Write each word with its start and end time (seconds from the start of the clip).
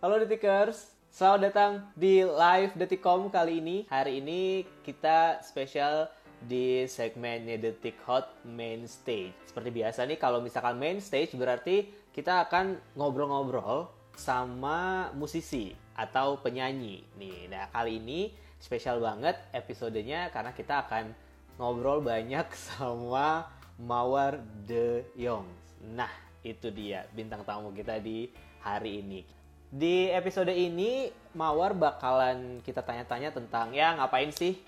Halo 0.00 0.16
Detikers, 0.16 0.96
selamat 1.12 1.40
datang 1.52 1.72
di 1.92 2.24
live 2.24 2.72
Detikom 2.72 3.28
kali 3.28 3.60
ini. 3.60 3.84
Hari 3.84 4.24
ini 4.24 4.64
kita 4.80 5.44
spesial 5.44 6.08
di 6.40 6.88
segmennya 6.88 7.60
Detik 7.60 8.00
Hot 8.08 8.32
Main 8.48 8.88
Stage. 8.88 9.36
Seperti 9.44 9.68
biasa 9.68 10.08
nih, 10.08 10.16
kalau 10.16 10.40
misalkan 10.40 10.80
main 10.80 11.04
stage 11.04 11.36
berarti 11.36 11.92
kita 12.16 12.48
akan 12.48 12.80
ngobrol-ngobrol 12.96 13.92
sama 14.16 15.12
musisi 15.12 15.76
atau 15.92 16.40
penyanyi. 16.40 17.04
Nih, 17.20 17.52
nah 17.52 17.68
kali 17.68 18.00
ini 18.00 18.32
spesial 18.56 19.04
banget 19.04 19.36
episodenya 19.52 20.32
karena 20.32 20.56
kita 20.56 20.88
akan 20.88 21.12
ngobrol 21.60 22.00
banyak 22.00 22.48
sama 22.72 23.52
Mawar 23.76 24.40
De 24.64 25.04
Jong. 25.12 25.44
Nah, 25.92 26.08
itu 26.40 26.72
dia 26.72 27.04
bintang 27.12 27.44
tamu 27.44 27.68
kita 27.76 28.00
di 28.00 28.32
hari 28.64 29.04
ini. 29.04 29.39
Di 29.70 30.10
episode 30.10 30.50
ini 30.50 31.14
Mawar 31.30 31.78
bakalan 31.78 32.58
kita 32.66 32.82
tanya-tanya 32.82 33.30
tentang 33.30 33.70
ya 33.70 33.94
ngapain 33.94 34.34
sih 34.34 34.58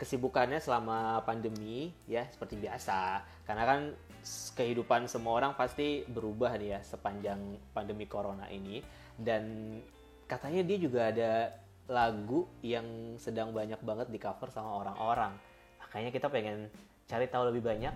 kesibukannya 0.00 0.56
selama 0.56 1.20
pandemi 1.28 1.92
ya 2.08 2.24
seperti 2.32 2.56
biasa. 2.56 3.20
Karena 3.44 3.68
kan 3.68 3.80
kehidupan 4.56 5.12
semua 5.12 5.44
orang 5.44 5.52
pasti 5.52 6.08
berubah 6.08 6.56
nih 6.56 6.72
ya 6.72 6.80
sepanjang 6.80 7.36
pandemi 7.76 8.08
corona 8.08 8.48
ini 8.48 8.80
dan 9.20 9.76
katanya 10.24 10.64
dia 10.64 10.80
juga 10.80 11.12
ada 11.12 11.32
lagu 11.84 12.48
yang 12.64 13.20
sedang 13.20 13.52
banyak 13.52 13.84
banget 13.84 14.08
di 14.08 14.16
cover 14.16 14.48
sama 14.48 14.72
orang-orang. 14.72 15.36
Makanya 15.84 16.08
kita 16.16 16.32
pengen 16.32 16.72
cari 17.04 17.28
tahu 17.28 17.52
lebih 17.52 17.60
banyak. 17.60 17.92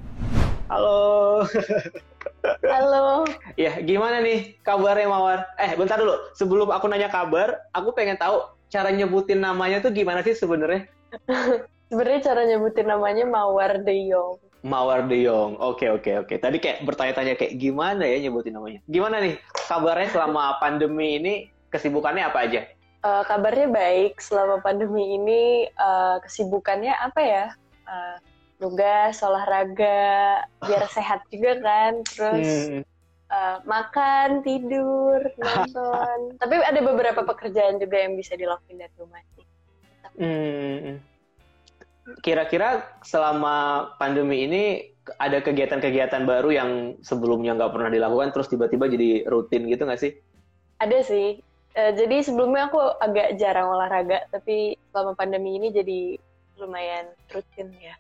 Halo. 0.69 1.41
Halo. 2.65 3.29
Ya, 3.61 3.77
gimana 3.85 4.25
nih 4.25 4.57
kabarnya 4.65 5.05
Mawar? 5.05 5.45
Eh, 5.61 5.77
bentar 5.77 6.01
dulu. 6.01 6.17
Sebelum 6.33 6.73
aku 6.73 6.89
nanya 6.89 7.13
kabar, 7.13 7.61
aku 7.77 7.93
pengen 7.93 8.17
tahu 8.17 8.41
cara 8.73 8.89
nyebutin 8.89 9.45
namanya 9.45 9.85
tuh 9.85 9.93
gimana 9.93 10.25
sih 10.25 10.33
sebenarnya? 10.33 10.89
Sebenarnya 11.93 12.21
cara 12.25 12.43
nyebutin 12.49 12.89
namanya 12.89 13.29
Mawar 13.29 13.85
De 13.85 14.09
Jong. 14.09 14.41
Mawar 14.65 15.05
De 15.05 15.21
Jong. 15.29 15.61
Oke, 15.61 15.93
oke, 15.93 16.25
oke. 16.25 16.35
Tadi 16.41 16.57
kayak 16.57 16.89
bertanya-tanya 16.89 17.37
kayak 17.37 17.61
gimana 17.61 18.09
ya 18.09 18.17
nyebutin 18.25 18.57
namanya? 18.57 18.81
Gimana 18.89 19.21
nih 19.21 19.37
kabarnya 19.69 20.09
selama 20.09 20.57
pandemi 20.63 21.21
ini? 21.21 21.35
Kesibukannya 21.69 22.25
apa 22.25 22.49
aja? 22.49 22.65
Uh, 23.05 23.21
kabarnya 23.29 23.69
baik 23.69 24.17
selama 24.25 24.65
pandemi 24.65 25.21
ini. 25.21 25.69
Uh, 25.77 26.17
kesibukannya 26.25 26.97
apa 26.97 27.21
ya? 27.21 27.45
Uh, 27.85 28.17
tugas 28.59 29.21
olahraga 29.23 30.43
biar 30.63 30.85
sehat 30.97 31.27
juga 31.29 31.59
kan 31.61 31.93
terus 32.07 32.49
hmm. 32.71 32.83
uh, 33.31 33.57
makan 33.67 34.41
tidur 34.47 35.21
nonton. 35.43 36.39
Tapi 36.39 36.55
ada 36.63 36.81
beberapa 36.81 37.21
pekerjaan 37.27 37.83
juga 37.83 38.01
yang 38.01 38.15
bisa 38.15 38.39
dilakuin 38.39 38.81
dari 38.81 38.95
rumah 38.99 39.23
sih. 39.35 39.47
Hmm. 40.15 41.03
kira-kira 42.23 42.85
selama 43.03 43.91
pandemi 43.99 44.45
ini 44.47 44.93
ada 45.19 45.43
kegiatan-kegiatan 45.43 46.23
baru 46.23 46.53
yang 46.53 46.71
sebelumnya 47.01 47.57
nggak 47.57 47.73
pernah 47.75 47.91
dilakukan 47.91 48.31
terus 48.31 48.47
tiba-tiba 48.47 48.87
jadi 48.87 49.27
rutin 49.27 49.67
gitu 49.67 49.89
nggak 49.89 49.99
sih? 49.99 50.13
Ada 50.79 51.03
sih. 51.03 51.41
Uh, 51.75 51.91
jadi 51.97 52.23
sebelumnya 52.23 52.71
aku 52.71 52.79
agak 53.03 53.41
jarang 53.41 53.73
olahraga 53.73 54.29
tapi 54.31 54.79
selama 54.93 55.19
pandemi 55.19 55.59
ini 55.59 55.75
jadi 55.75 56.01
lumayan 56.61 57.11
rutin 57.35 57.75
ya 57.83 57.99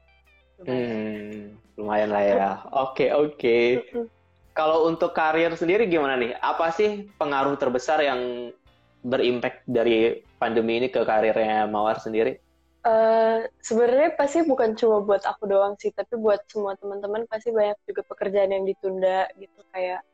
lumayan. 0.63 0.77
Hmm, 0.77 1.41
lumayan 1.79 2.11
lah 2.13 2.23
ya. 2.23 2.51
Oke, 2.71 3.11
oke. 3.11 3.35
Okay, 3.39 3.65
okay. 3.81 4.07
Kalau 4.55 4.87
untuk 4.87 5.11
karir 5.11 5.51
sendiri 5.59 5.91
gimana 5.91 6.15
nih? 6.15 6.39
Apa 6.39 6.71
sih 6.71 7.11
pengaruh 7.19 7.59
terbesar 7.59 7.99
yang 7.99 8.55
berimpact 9.03 9.67
dari 9.67 10.23
pandemi 10.39 10.79
ini 10.79 10.89
ke 10.89 11.03
karirnya 11.03 11.67
Mawar 11.67 11.99
sendiri? 11.99 12.39
Uh, 12.85 13.49
sebenarnya 13.65 14.13
pasti 14.13 14.45
bukan 14.45 14.77
cuma 14.77 15.01
buat 15.01 15.25
aku 15.25 15.49
doang 15.49 15.75
sih, 15.81 15.89
tapi 15.91 16.21
buat 16.21 16.45
semua 16.53 16.77
teman-teman 16.77 17.25
pasti 17.25 17.49
banyak 17.49 17.81
juga 17.89 18.05
pekerjaan 18.05 18.53
yang 18.53 18.65
ditunda 18.69 19.25
gitu 19.41 19.61
kayak 19.73 20.05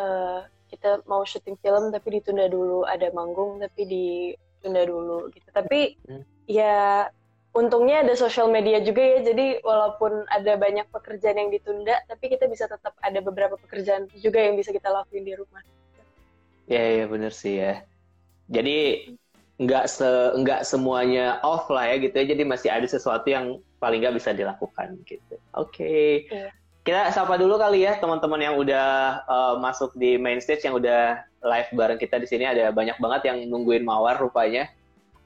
uh, 0.00 0.40
kita 0.72 1.04
mau 1.04 1.20
syuting 1.20 1.60
film 1.60 1.92
tapi 1.92 2.16
ditunda 2.16 2.48
dulu, 2.48 2.88
ada 2.88 3.12
manggung 3.12 3.60
tapi 3.60 3.84
ditunda 3.84 4.88
dulu 4.88 5.28
gitu. 5.36 5.48
Tapi 5.52 6.00
hmm. 6.08 6.24
ya 6.48 7.12
untungnya 7.52 8.00
ada 8.00 8.16
sosial 8.16 8.48
media 8.48 8.80
juga 8.80 9.04
ya 9.04 9.18
jadi 9.20 9.60
walaupun 9.60 10.24
ada 10.32 10.56
banyak 10.56 10.88
pekerjaan 10.88 11.36
yang 11.36 11.50
ditunda 11.52 12.00
tapi 12.08 12.32
kita 12.32 12.48
bisa 12.48 12.64
tetap 12.64 12.96
ada 13.04 13.20
beberapa 13.20 13.60
pekerjaan 13.60 14.08
juga 14.16 14.40
yang 14.40 14.56
bisa 14.56 14.72
kita 14.72 14.88
lakuin 14.88 15.24
di 15.24 15.36
rumah 15.36 15.60
ya 16.64 16.80
ya 16.80 17.04
bener 17.04 17.32
sih 17.32 17.60
ya 17.60 17.84
jadi 18.48 19.04
nggak 19.60 19.84
se 19.84 20.08
nggak 20.40 20.64
semuanya 20.64 21.36
off 21.44 21.68
lah 21.68 21.92
ya 21.92 22.00
gitu 22.00 22.16
ya 22.24 22.32
jadi 22.32 22.42
masih 22.48 22.72
ada 22.72 22.88
sesuatu 22.88 23.28
yang 23.28 23.60
paling 23.76 24.00
nggak 24.00 24.16
bisa 24.16 24.32
dilakukan 24.32 24.96
gitu 25.04 25.36
oke 25.52 25.76
okay. 25.76 26.24
iya. 26.32 26.48
kita 26.88 27.12
sapa 27.12 27.36
dulu 27.36 27.60
kali 27.60 27.84
ya 27.84 28.00
teman-teman 28.00 28.40
yang 28.40 28.56
udah 28.56 29.20
uh, 29.28 29.54
masuk 29.60 29.92
di 30.00 30.16
main 30.16 30.40
stage 30.40 30.64
yang 30.64 30.80
udah 30.80 31.20
live 31.44 31.70
bareng 31.76 32.00
kita 32.00 32.16
di 32.16 32.26
sini 32.26 32.48
ada 32.48 32.72
banyak 32.72 32.96
banget 32.96 33.28
yang 33.28 33.38
nungguin 33.44 33.84
mawar 33.84 34.16
rupanya 34.16 34.72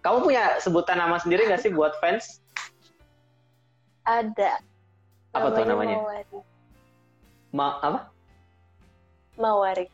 kamu 0.06 0.22
punya 0.22 0.62
sebutan 0.62 1.02
nama 1.02 1.18
sendiri 1.18 1.50
nggak 1.50 1.66
sih 1.66 1.74
buat 1.74 1.98
fans? 1.98 2.38
Ada. 4.06 4.62
Apa 5.34 5.50
namanya 5.50 5.58
tuh 5.58 5.64
namanya? 5.66 5.96
Mawari. 5.98 6.38
Ma 7.50 7.66
apa? 7.82 8.00
Mawari. 9.34 9.86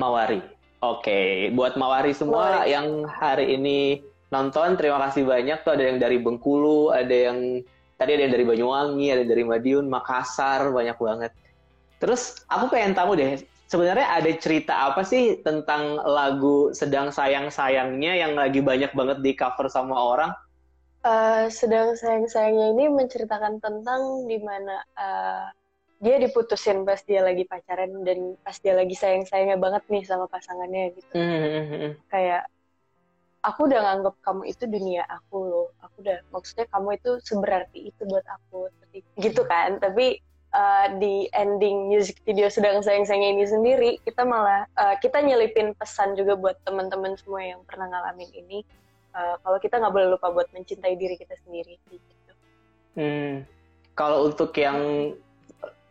Mawari. 0.00 0.40
Oke, 0.80 1.04
okay. 1.04 1.28
buat 1.52 1.76
Mawari 1.76 2.16
semua 2.16 2.64
Mawari. 2.64 2.72
yang 2.72 3.04
hari 3.04 3.56
ini 3.60 4.00
nonton, 4.32 4.80
terima 4.80 4.96
kasih 5.08 5.28
banyak 5.28 5.60
tuh 5.60 5.76
ada 5.76 5.92
yang 5.92 6.00
dari 6.00 6.16
Bengkulu, 6.24 6.96
ada 6.96 7.12
yang 7.12 7.60
tadi 8.00 8.16
ada 8.16 8.22
yang 8.24 8.32
dari 8.32 8.44
Banyuwangi, 8.48 9.06
ada 9.12 9.24
dari 9.28 9.44
Madiun, 9.44 9.92
Makassar, 9.92 10.72
banyak 10.72 10.96
banget. 10.96 11.32
Terus 12.00 12.44
aku 12.48 12.72
pengen 12.72 12.96
tahu 12.96 13.16
deh, 13.16 13.44
sebenarnya 13.68 14.06
ada 14.20 14.30
cerita 14.36 14.92
apa 14.92 15.02
sih 15.02 15.40
tentang 15.40 16.00
lagu 16.04 16.70
sedang 16.76 17.08
sayang 17.10 17.48
sayangnya 17.48 18.12
yang 18.14 18.36
lagi 18.36 18.60
banyak 18.60 18.92
banget 18.92 19.18
di 19.24 19.32
cover 19.36 19.68
sama 19.72 19.96
orang? 19.96 20.32
Uh, 21.04 21.52
sedang 21.52 21.92
sayang 22.00 22.24
sayangnya 22.24 22.72
ini 22.72 22.88
menceritakan 22.88 23.60
tentang 23.60 24.24
di 24.24 24.40
mana 24.40 24.80
uh, 24.96 25.52
dia 26.00 26.16
diputusin 26.20 26.84
pas 26.84 27.00
dia 27.04 27.24
lagi 27.24 27.44
pacaran 27.44 28.04
dan 28.04 28.36
pas 28.40 28.56
dia 28.60 28.76
lagi 28.76 28.96
sayang 28.96 29.24
sayangnya 29.28 29.60
banget 29.60 29.84
nih 29.88 30.04
sama 30.04 30.28
pasangannya 30.28 30.96
gitu. 30.96 31.14
Mm-hmm. 31.16 31.90
Kayak 32.08 32.48
aku 33.44 33.68
udah 33.68 33.80
nganggap 33.84 34.14
kamu 34.24 34.42
itu 34.48 34.64
dunia 34.64 35.04
aku 35.08 35.36
loh. 35.44 35.68
Aku 35.84 36.04
udah 36.04 36.20
maksudnya 36.32 36.68
kamu 36.72 36.88
itu 36.96 37.10
seberarti 37.20 37.80
itu 37.92 38.02
buat 38.08 38.24
aku. 38.24 38.68
Gitu 39.20 39.42
kan. 39.44 39.80
Tapi 39.80 40.20
uh, 40.54 40.86
di 41.02 41.26
ending 41.34 41.90
music 41.90 42.22
video 42.22 42.46
sedang 42.46 42.80
sayang-sayang 42.80 43.36
ini 43.36 43.44
sendiri 43.44 43.90
kita 44.06 44.22
malah 44.22 44.64
uh, 44.78 44.94
kita 45.02 45.20
nyelipin 45.20 45.74
pesan 45.74 46.14
juga 46.14 46.38
buat 46.38 46.56
teman-teman 46.62 47.18
semua 47.18 47.42
yang 47.42 47.60
pernah 47.66 47.90
ngalamin 47.90 48.30
ini 48.32 48.62
uh, 49.12 49.36
kalau 49.42 49.58
kita 49.58 49.82
nggak 49.82 49.92
boleh 49.92 50.08
lupa 50.14 50.30
buat 50.30 50.48
mencintai 50.54 50.94
diri 50.94 51.18
kita 51.18 51.34
sendiri 51.44 51.76
gitu. 51.90 52.32
Hmm. 52.94 53.42
Kalau 53.94 54.30
untuk 54.30 54.54
yang 54.58 55.12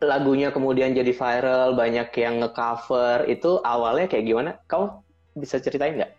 lagunya 0.03 0.51
kemudian 0.51 0.91
jadi 0.91 1.11
viral 1.15 1.75
banyak 1.79 2.11
yang 2.19 2.43
ngecover 2.43 3.23
itu 3.31 3.59
awalnya 3.63 4.11
kayak 4.11 4.27
gimana? 4.27 4.51
Kau 4.67 5.03
bisa 5.35 5.59
ceritain 5.59 5.95
nggak? 5.95 6.13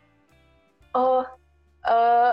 Oh, 0.96 1.24
uh, 1.84 2.32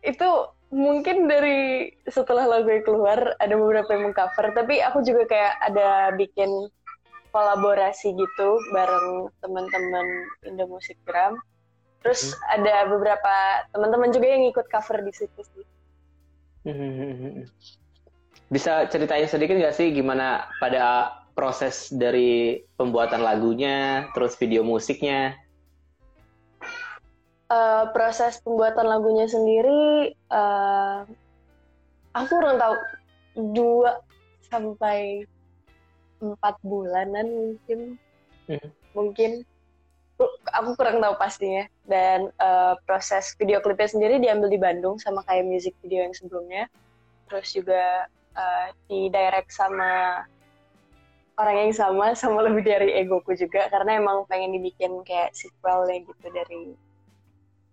itu 0.00 0.28
mungkin 0.70 1.26
dari 1.26 1.90
setelah 2.06 2.46
lagu 2.46 2.70
yang 2.70 2.86
keluar 2.86 3.34
ada 3.42 3.54
beberapa 3.58 3.90
yang 3.90 4.10
mengcover 4.10 4.54
tapi 4.54 4.78
aku 4.78 5.02
juga 5.02 5.26
kayak 5.26 5.54
ada 5.66 6.14
bikin 6.14 6.70
kolaborasi 7.34 8.14
gitu 8.14 8.48
bareng 8.70 9.30
teman-teman 9.42 10.06
Indo 10.46 10.70
Music 10.70 10.94
Gram 11.02 11.34
terus 12.06 12.32
hmm. 12.32 12.54
ada 12.54 12.74
beberapa 12.86 13.34
teman-teman 13.74 14.14
juga 14.14 14.26
yang 14.30 14.46
ikut 14.46 14.66
cover 14.70 15.02
di 15.02 15.12
situ 15.12 15.40
sih 15.42 15.66
hmm. 16.70 17.50
bisa 18.46 18.86
ceritain 18.86 19.26
sedikit 19.26 19.58
nggak 19.58 19.74
sih 19.74 19.90
gimana 19.90 20.46
pada 20.62 21.18
proses 21.34 21.90
dari 21.90 22.62
pembuatan 22.78 23.26
lagunya 23.26 24.06
terus 24.14 24.38
video 24.38 24.62
musiknya 24.62 25.34
uh, 27.50 27.90
proses 27.90 28.38
pembuatan 28.40 28.86
lagunya 28.86 29.26
sendiri 29.26 30.14
uh, 30.30 31.04
aku 32.14 32.30
kurang 32.30 32.56
tahu 32.58 32.74
dua 33.54 34.02
sampai 34.50 35.26
empat 36.20 36.54
bulanan 36.62 37.26
mungkin. 37.26 37.80
Hmm. 38.50 38.70
mungkin. 38.92 39.30
Aku 40.52 40.76
kurang 40.76 41.00
tahu 41.00 41.14
pastinya. 41.16 41.64
Dan 41.88 42.28
uh, 42.42 42.76
proses 42.84 43.32
video 43.40 43.62
klipnya 43.64 43.88
sendiri 43.88 44.20
diambil 44.20 44.52
di 44.52 44.60
Bandung 44.60 45.00
sama 45.00 45.24
kayak 45.24 45.48
music 45.48 45.72
video 45.80 46.04
yang 46.04 46.12
sebelumnya. 46.12 46.68
Terus 47.30 47.48
juga 47.56 48.10
uh, 48.36 48.68
di 48.90 49.08
direct 49.08 49.48
sama 49.54 50.22
orang 51.40 51.56
yang 51.56 51.72
sama 51.72 52.12
sama 52.12 52.44
lebih 52.44 52.68
dari 52.68 53.00
egoku 53.00 53.32
juga. 53.32 53.70
Karena 53.72 53.96
emang 53.96 54.28
pengen 54.28 54.52
dibikin 54.52 55.00
kayak 55.08 55.32
sequelnya 55.32 56.04
gitu 56.04 56.26
dari 56.28 56.76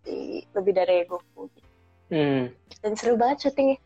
di, 0.07 0.41
lebih 0.55 0.71
dari 0.71 1.03
gitu. 1.03 1.59
Hmm. 2.07 2.55
dan 2.79 2.95
seru 2.95 3.19
banget 3.19 3.51
syutingnya 3.51 3.77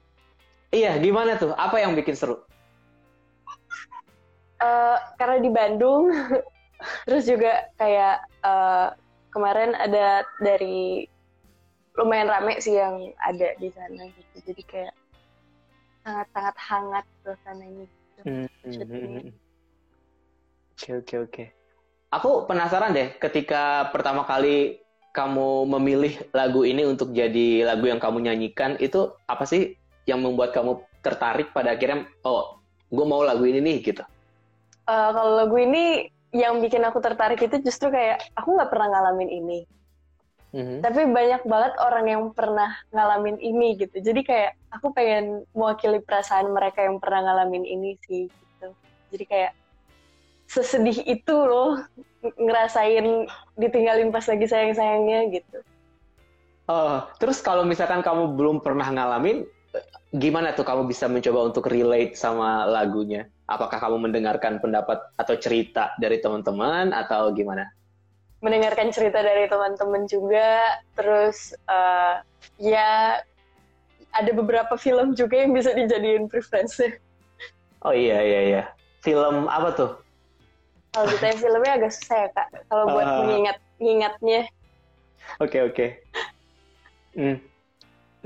Iya, 0.71 0.95
gimana 1.03 1.35
tuh? 1.35 1.51
Apa 1.51 1.83
yang 1.83 1.99
bikin 1.99 2.15
seru? 2.15 2.39
uh, 4.61 4.97
karena 5.19 5.37
di 5.41 5.49
Bandung 5.51 6.13
terus 7.09 7.27
juga 7.27 7.67
kayak 7.75 8.23
uh, 8.45 8.95
kemarin 9.33 9.75
ada 9.75 10.23
dari 10.39 11.05
lumayan 11.99 12.31
rame 12.31 12.55
sih 12.63 12.79
yang 12.79 13.11
ada 13.19 13.51
di 13.59 13.67
sana 13.73 14.07
gitu 14.07 14.35
jadi 14.47 14.63
kayak 14.63 14.93
sangat 16.01 16.27
sangat 16.33 16.55
hangat 16.57 17.05
suasananya 17.21 17.83
gitu. 17.85 18.21
Hmm, 18.25 18.47
hmm, 18.63 18.85
hmm, 18.87 19.33
Oke 20.71 20.89
oke 20.97 21.15
oke. 21.29 21.45
Aku 22.09 22.49
penasaran 22.49 22.95
deh 22.95 23.13
ketika 23.21 23.93
pertama 23.93 24.25
kali 24.25 24.81
kamu 25.11 25.67
memilih 25.67 26.13
lagu 26.31 26.63
ini 26.63 26.87
untuk 26.87 27.11
jadi 27.11 27.67
lagu 27.67 27.87
yang 27.87 27.99
kamu 27.99 28.23
nyanyikan 28.23 28.79
itu 28.79 29.11
apa 29.27 29.43
sih 29.43 29.75
yang 30.07 30.23
membuat 30.23 30.55
kamu 30.55 30.79
tertarik 31.03 31.51
pada 31.51 31.75
akhirnya 31.75 32.07
oh 32.23 32.59
gue 32.91 33.05
mau 33.07 33.23
lagu 33.23 33.43
ini 33.43 33.59
nih 33.59 33.77
gitu. 33.83 34.03
Uh, 34.87 35.09
kalau 35.15 35.31
lagu 35.39 35.55
ini 35.59 36.11
yang 36.31 36.63
bikin 36.63 36.83
aku 36.87 37.03
tertarik 37.03 37.39
itu 37.43 37.59
justru 37.59 37.91
kayak 37.91 38.23
aku 38.39 38.55
nggak 38.55 38.71
pernah 38.71 38.87
ngalamin 38.87 39.29
ini. 39.31 39.59
Mm-hmm. 40.51 40.77
Tapi 40.83 41.01
banyak 41.07 41.41
banget 41.47 41.73
orang 41.79 42.05
yang 42.11 42.23
pernah 42.35 42.75
ngalamin 42.91 43.39
ini 43.39 43.79
gitu. 43.79 44.03
Jadi 44.03 44.21
kayak 44.23 44.51
aku 44.71 44.91
pengen 44.91 45.47
mewakili 45.55 46.03
perasaan 46.03 46.51
mereka 46.51 46.83
yang 46.83 46.99
pernah 46.99 47.31
ngalamin 47.31 47.63
ini 47.63 47.95
sih 48.03 48.27
gitu. 48.27 48.67
Jadi 49.15 49.23
kayak 49.27 49.51
sesedih 50.51 51.07
itu 51.07 51.35
loh 51.35 51.79
ngerasain 52.21 53.25
ditinggalin 53.57 54.13
pas 54.13 54.25
lagi 54.29 54.45
sayang-sayangnya 54.45 55.19
gitu. 55.33 55.57
Oh, 56.69 57.03
terus 57.17 57.41
kalau 57.41 57.65
misalkan 57.65 58.05
kamu 58.05 58.37
belum 58.37 58.63
pernah 58.63 58.87
ngalamin, 58.87 59.43
gimana 60.15 60.55
tuh 60.55 60.63
kamu 60.63 60.87
bisa 60.87 61.09
mencoba 61.09 61.51
untuk 61.51 61.67
relate 61.67 62.15
sama 62.15 62.63
lagunya? 62.69 63.27
Apakah 63.49 63.81
kamu 63.81 64.07
mendengarkan 64.07 64.61
pendapat 64.63 65.01
atau 65.19 65.35
cerita 65.35 65.91
dari 65.99 66.21
teman-teman 66.23 66.95
atau 66.95 67.33
gimana? 67.35 67.67
Mendengarkan 68.41 68.89
cerita 68.89 69.21
dari 69.21 69.45
teman-teman 69.45 70.07
juga, 70.07 70.79
terus 70.95 71.53
uh, 71.69 72.23
ya 72.57 73.21
ada 74.11 74.31
beberapa 74.31 74.75
film 74.75 75.15
juga 75.15 75.39
yang 75.43 75.51
bisa 75.55 75.71
dijadiin 75.71 76.27
preference. 76.27 76.79
Oh 77.81 77.95
iya 77.95 78.21
iya 78.21 78.41
iya. 78.47 78.63
Film 79.01 79.49
apa 79.49 79.73
tuh? 79.73 79.91
Kalau 80.91 81.07
kita 81.07 81.39
filmnya 81.39 81.73
agak 81.79 81.91
susah 81.95 82.17
ya 82.27 82.29
kak. 82.35 82.47
Kalau 82.67 82.83
buat 82.91 83.07
uh, 83.07 83.17
mengingat 83.23 83.57
mengingatnya. 83.79 84.41
Oke 85.39 85.57
okay, 85.57 85.61
oke. 85.63 85.75
Okay. 85.75 85.89
Hmm. 87.15 87.37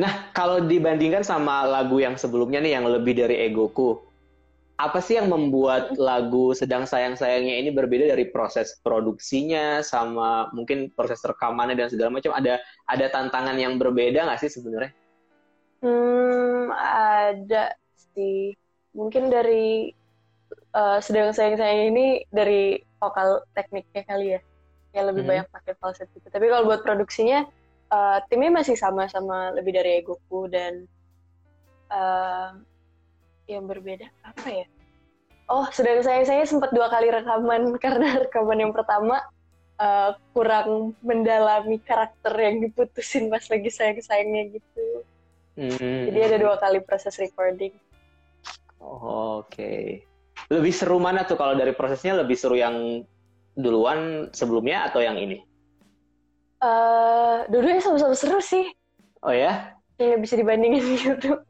Nah 0.02 0.14
kalau 0.34 0.66
dibandingkan 0.66 1.22
sama 1.22 1.64
lagu 1.66 2.02
yang 2.02 2.18
sebelumnya 2.18 2.58
nih 2.60 2.74
yang 2.74 2.86
lebih 2.90 3.14
dari 3.14 3.46
egoku, 3.46 4.02
apa 4.76 5.00
sih 5.00 5.16
yang 5.16 5.32
membuat 5.32 5.96
lagu 5.96 6.52
sedang 6.52 6.84
sayang 6.84 7.16
sayangnya 7.16 7.56
ini 7.62 7.70
berbeda 7.72 8.12
dari 8.12 8.28
proses 8.28 8.76
produksinya 8.84 9.80
sama 9.86 10.52
mungkin 10.52 10.92
proses 10.92 11.24
rekamannya 11.24 11.80
dan 11.80 11.88
segala 11.88 12.12
macam 12.12 12.36
ada 12.36 12.60
ada 12.90 13.06
tantangan 13.08 13.56
yang 13.56 13.80
berbeda 13.80 14.26
nggak 14.26 14.42
sih 14.42 14.52
sebenarnya? 14.52 14.92
Hmm 15.80 16.74
ada 16.76 17.78
sih 18.16 18.58
mungkin 18.92 19.32
dari 19.32 19.92
uh, 20.76 21.00
sedang 21.00 21.32
sayang-sayang 21.32 21.96
ini 21.96 22.28
dari 22.30 22.84
vokal 23.00 23.42
tekniknya 23.56 24.04
kali 24.04 24.28
ya. 24.38 24.42
Yang 24.92 25.06
lebih 25.12 25.24
hmm. 25.24 25.32
banyak 25.32 25.48
pakai 25.52 25.74
falset 25.80 26.08
gitu. 26.12 26.28
Tapi 26.28 26.46
kalau 26.52 26.68
buat 26.68 26.84
produksinya 26.84 27.48
uh, 27.92 28.20
timnya 28.28 28.52
masih 28.52 28.76
sama 28.76 29.08
sama 29.08 29.56
lebih 29.56 29.76
dari 29.76 30.04
egoku 30.04 30.52
dan 30.52 30.84
uh, 31.90 32.60
yang 33.48 33.66
berbeda 33.66 34.12
apa 34.24 34.48
ya? 34.52 34.68
Oh 35.46 35.68
sedang 35.70 36.02
sayang-sayang 36.02 36.50
sempat 36.50 36.74
dua 36.74 36.90
kali 36.92 37.12
rekaman 37.12 37.72
karena 37.84 38.24
rekaman 38.28 38.60
yang 38.68 38.74
pertama 38.76 39.22
uh, 39.78 40.16
kurang 40.32 40.98
mendalami 41.06 41.78
karakter 41.84 42.34
yang 42.36 42.64
diputusin 42.64 43.32
pas 43.32 43.44
lagi 43.48 43.70
sayang-sayangnya 43.72 44.60
gitu. 44.60 44.88
Hmm. 45.56 46.12
jadi 46.12 46.36
ada 46.36 46.38
dua 46.44 46.56
kali 46.60 46.84
proses 46.84 47.16
recording. 47.16 47.72
Oh, 48.84 49.40
oke. 49.40 49.56
okay 49.56 50.04
lebih 50.50 50.74
seru 50.74 51.02
mana 51.02 51.26
tuh 51.26 51.38
kalau 51.38 51.58
dari 51.58 51.74
prosesnya 51.74 52.14
lebih 52.18 52.38
seru 52.38 52.54
yang 52.58 53.02
duluan 53.58 54.30
sebelumnya 54.36 54.86
atau 54.92 55.02
yang 55.02 55.18
ini? 55.18 55.42
Uh, 56.62 57.46
dua-duanya 57.50 57.82
sama-sama 57.82 58.14
seru 58.14 58.40
sih. 58.42 58.66
Oh 59.26 59.34
ya? 59.34 59.74
Iya 59.98 60.20
bisa 60.20 60.36
dibandingin 60.38 60.84
gitu. 61.02 61.42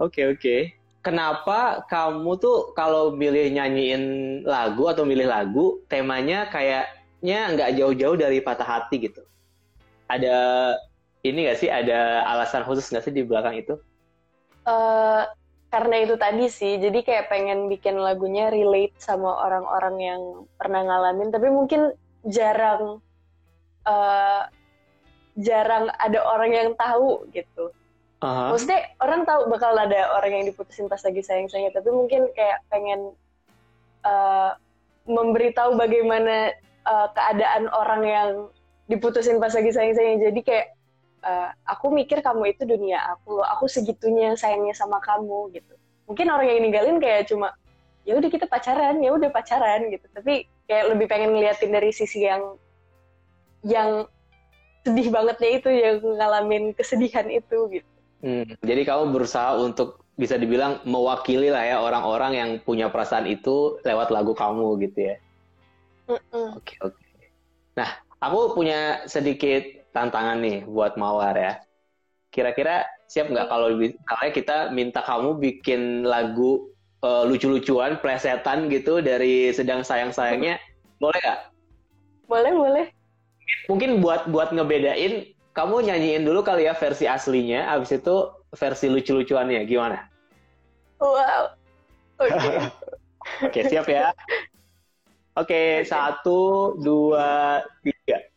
oke. 0.00 0.08
Okay, 0.08 0.24
okay. 0.32 0.60
Kenapa 1.04 1.84
kamu 1.92 2.40
tuh 2.40 2.72
kalau 2.72 3.12
milih 3.12 3.52
nyanyiin 3.52 4.04
lagu 4.48 4.88
atau 4.88 5.04
milih 5.04 5.28
lagu 5.28 5.84
temanya 5.92 6.48
kayaknya 6.48 7.52
nggak 7.52 7.76
jauh-jauh 7.76 8.16
dari 8.16 8.40
patah 8.40 8.64
hati 8.64 9.04
gitu? 9.04 9.20
Ada 10.08 10.36
ini 11.20 11.44
nggak 11.44 11.60
sih? 11.60 11.68
Ada 11.68 12.24
alasan 12.24 12.64
khusus 12.64 12.88
nggak 12.88 13.04
sih 13.04 13.12
di 13.12 13.20
belakang 13.20 13.52
itu? 13.60 13.76
Uh, 14.64 15.28
karena 15.74 16.06
itu 16.06 16.14
tadi 16.14 16.46
sih. 16.46 16.78
Jadi 16.78 17.02
kayak 17.02 17.26
pengen 17.26 17.66
bikin 17.66 17.98
lagunya 17.98 18.46
relate 18.46 18.94
sama 19.02 19.42
orang-orang 19.42 19.96
yang 19.98 20.22
pernah 20.54 20.86
ngalamin. 20.86 21.34
Tapi 21.34 21.50
mungkin 21.50 21.90
jarang 22.22 23.02
uh, 23.82 24.42
jarang 25.34 25.90
ada 25.98 26.22
orang 26.22 26.54
yang 26.54 26.70
tahu 26.78 27.26
gitu. 27.34 27.74
Uh-huh. 28.24 28.56
maksudnya 28.56 28.88
orang 29.04 29.28
tahu 29.28 29.52
bakal 29.52 29.76
ada 29.76 30.16
orang 30.16 30.32
yang 30.40 30.44
diputusin 30.46 30.86
pas 30.86 31.02
lagi 31.02 31.26
sayang-sayangnya. 31.26 31.74
Tapi 31.74 31.90
mungkin 31.90 32.30
kayak 32.38 32.62
pengen 32.70 33.10
uh, 34.06 34.54
memberitahu 35.10 35.74
bagaimana 35.74 36.54
uh, 36.86 37.10
keadaan 37.18 37.66
orang 37.74 38.02
yang 38.06 38.30
diputusin 38.86 39.42
pas 39.42 39.50
lagi 39.50 39.74
sayang-sayangnya. 39.74 40.30
Jadi 40.30 40.40
kayak 40.46 40.66
uh, 41.24 41.50
aku 41.64 41.88
mikir 41.90 42.20
kamu 42.20 42.52
itu 42.52 42.68
dunia 42.68 43.00
aku 43.16 43.40
loh 43.40 43.46
aku 43.48 43.64
segitunya 43.66 44.36
sayangnya 44.36 44.76
sama 44.76 45.00
kamu 45.00 45.50
gitu. 45.56 45.74
Mungkin 46.04 46.28
orang 46.28 46.46
yang 46.52 46.60
ninggalin 46.60 47.00
kayak 47.00 47.32
cuma 47.32 47.56
ya 48.04 48.20
udah 48.20 48.28
kita 48.28 48.44
pacaran 48.44 49.00
ya 49.00 49.10
udah 49.16 49.32
pacaran 49.32 49.88
gitu. 49.88 50.04
Tapi 50.12 50.44
kayak 50.68 50.84
lebih 50.92 51.06
pengen 51.08 51.32
ngeliatin 51.32 51.72
dari 51.72 51.90
sisi 51.90 52.28
yang 52.28 52.60
yang 53.64 54.04
sedih 54.84 55.08
bangetnya 55.08 55.50
itu 55.56 55.68
yang 55.72 55.96
ngalamin 56.04 56.76
kesedihan 56.76 57.24
itu 57.32 57.80
gitu. 57.80 57.90
Hmm, 58.24 58.48
jadi 58.60 58.84
kamu 58.84 59.16
berusaha 59.16 59.56
untuk 59.60 60.04
bisa 60.14 60.38
dibilang 60.38 60.78
mewakili 60.86 61.50
lah 61.50 61.64
ya 61.64 61.76
orang-orang 61.80 62.32
yang 62.36 62.50
punya 62.62 62.86
perasaan 62.92 63.26
itu 63.26 63.80
lewat 63.82 64.12
lagu 64.12 64.36
kamu 64.36 64.80
gitu 64.84 65.12
ya? 65.12 65.16
Oke 66.08 66.20
oke. 66.20 66.60
Okay, 66.60 66.76
okay. 66.84 67.28
nah 67.74 67.90
aku 68.20 68.56
punya 68.56 69.04
sedikit 69.08 69.83
tantangan 69.94 70.42
nih 70.42 70.66
buat 70.66 70.98
Mawar 70.98 71.38
ya. 71.38 71.52
Kira-kira 72.34 72.82
siap 73.06 73.30
nggak 73.30 73.46
kalau 73.46 73.78
kalau 73.78 74.30
kita 74.34 74.74
minta 74.74 75.00
kamu 75.06 75.38
bikin 75.38 76.02
lagu 76.02 76.74
uh, 77.06 77.22
lucu-lucuan, 77.22 78.02
plesetan 78.02 78.66
gitu 78.68 78.98
dari 78.98 79.54
sedang 79.54 79.86
sayang-sayangnya, 79.86 80.58
boleh 81.02 81.18
nggak? 81.22 81.40
Boleh, 82.26 82.52
boleh. 82.52 82.86
Mungkin 83.70 84.02
buat 84.02 84.26
buat 84.32 84.50
ngebedain, 84.50 85.30
kamu 85.54 85.86
nyanyiin 85.86 86.26
dulu 86.26 86.42
kali 86.42 86.66
ya 86.66 86.74
versi 86.74 87.06
aslinya, 87.06 87.70
abis 87.70 88.00
itu 88.02 88.34
versi 88.56 88.90
lucu-lucuannya, 88.90 89.62
gimana? 89.68 90.10
Wow. 90.98 91.54
Oke. 92.18 92.34
Okay. 92.34 92.56
Oke, 93.46 93.60
siap 93.68 93.86
ya. 93.88 94.10
Oke, 95.34 95.50
okay, 95.50 95.68
satu, 95.82 96.74
dua, 96.78 97.58
tiga. 97.82 98.33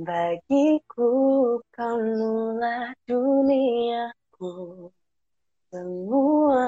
Bagiku 0.00 1.60
kamulah 1.76 2.96
duniaku. 3.04 4.88
Semua 5.68 6.64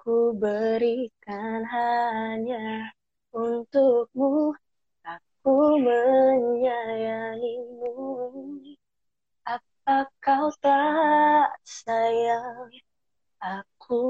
ku 0.00 0.32
berikan 0.32 1.68
hanya 1.68 2.88
untukmu. 3.28 4.56
Aku 5.04 5.56
menyayangimu 5.84 7.92
Apa 9.44 10.08
kau 10.24 10.48
tak 10.64 11.52
sayang 11.68 12.72
aku? 13.36 14.00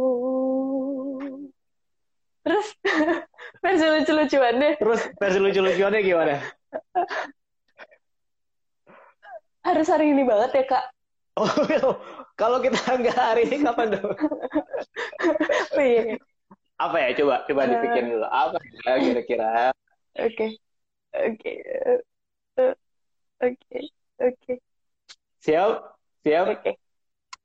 Terus 2.47 2.79
versi 3.67 3.87
lucu-lucuannya? 3.91 4.79
Terus 4.79 5.03
versi 5.19 5.39
lucu-lucuannya 5.43 6.01
gimana? 6.07 6.39
Harus 9.83 9.99
hari 9.99 10.15
ini 10.15 10.23
banget 10.23 10.63
ya 10.63 10.65
kak 10.71 10.85
oh 11.43 11.99
kalau 12.39 12.63
kita 12.63 12.79
nggak 13.03 13.19
hari 13.19 13.51
ini 13.51 13.67
kapan 13.67 13.99
dong 13.99 14.15
oh, 15.75 15.83
iya. 15.83 16.15
Apa 16.83 16.99
ya? 16.99 17.09
Coba 17.15 17.47
coba 17.47 17.63
dipikir 17.71 18.03
dulu. 18.11 18.27
Apa 18.27 18.59
ya 18.59 18.93
kira-kira? 18.99 19.71
Oke. 20.19 20.59
Oke. 21.15 21.53
Eh, 21.63 22.75
oke. 23.39 23.79
Oke. 24.19 24.53
Siap? 25.47 25.73
Siap? 26.27 26.47
Oke. 26.59 26.73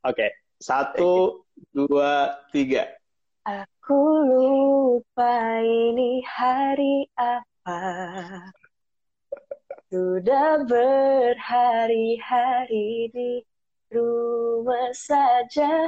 Oke. 0.01 0.27
Satu, 0.58 1.46
dua, 1.70 2.34
tiga. 2.50 2.98
Aku 3.46 4.25
lupa 4.25 5.62
ini 5.62 6.25
hari 6.25 7.06
apa. 7.13 7.77
Sudah 9.88 10.67
berhari-hari 10.67 13.08
di 13.08 13.39
rumah 13.88 14.91
saja. 14.91 15.88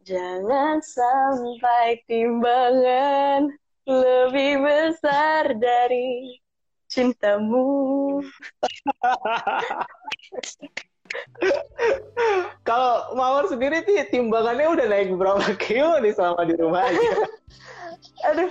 Jangan 0.00 0.80
sampai 0.80 2.00
timbangan 2.08 3.52
lebih 3.84 4.64
besar 4.64 5.60
dari 5.60 6.40
cintamu. 6.88 8.24
Kalau 12.64 13.12
Mawar 13.12 13.52
sendiri 13.52 13.84
sih 13.84 14.00
timbangannya 14.08 14.72
udah 14.72 14.88
naik 14.88 15.12
berapa 15.12 15.52
kilo 15.60 16.00
nih 16.00 16.16
selama 16.16 16.48
di 16.48 16.56
rumah 16.56 16.88
aja? 16.88 17.12
Aduh, 18.32 18.48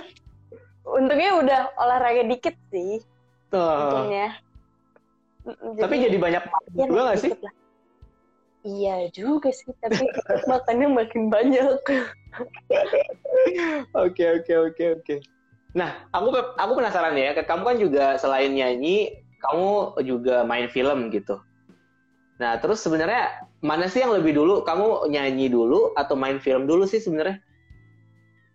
untungnya 0.86 1.34
udah 1.42 1.74
olahraga 1.82 2.22
dikit 2.30 2.54
sih. 2.70 3.02
Tuh. 3.48 3.60
Untungnya. 3.60 4.28
Tapi 5.80 5.94
jadi 6.04 6.16
banyak 6.20 6.44
ya, 6.76 6.84
juga 6.84 7.12
gak 7.12 7.20
sih? 7.20 7.32
Lah. 7.32 7.52
Iya 8.66 8.96
juga 9.14 9.48
sih, 9.54 9.72
tapi 9.80 10.02
makannya 10.50 10.88
makin 10.92 11.32
banyak. 11.32 11.80
Oke 13.96 14.24
oke 14.42 14.52
oke 14.70 14.84
oke. 15.00 15.14
Nah, 15.72 16.04
aku 16.12 16.34
aku 16.36 16.72
penasaran 16.76 17.16
ya, 17.16 17.32
kamu 17.38 17.62
kan 17.64 17.76
juga 17.78 18.04
selain 18.18 18.52
nyanyi, 18.52 19.24
kamu 19.40 19.94
juga 20.04 20.42
main 20.42 20.66
film 20.68 21.08
gitu. 21.14 21.38
Nah, 22.38 22.58
terus 22.62 22.82
sebenarnya 22.82 23.46
mana 23.62 23.86
sih 23.90 24.02
yang 24.02 24.14
lebih 24.14 24.34
dulu? 24.34 24.62
Kamu 24.62 25.10
nyanyi 25.10 25.50
dulu 25.50 25.94
atau 25.98 26.14
main 26.14 26.38
film 26.38 26.66
dulu 26.66 26.86
sih 26.86 27.02
sebenarnya? 27.02 27.42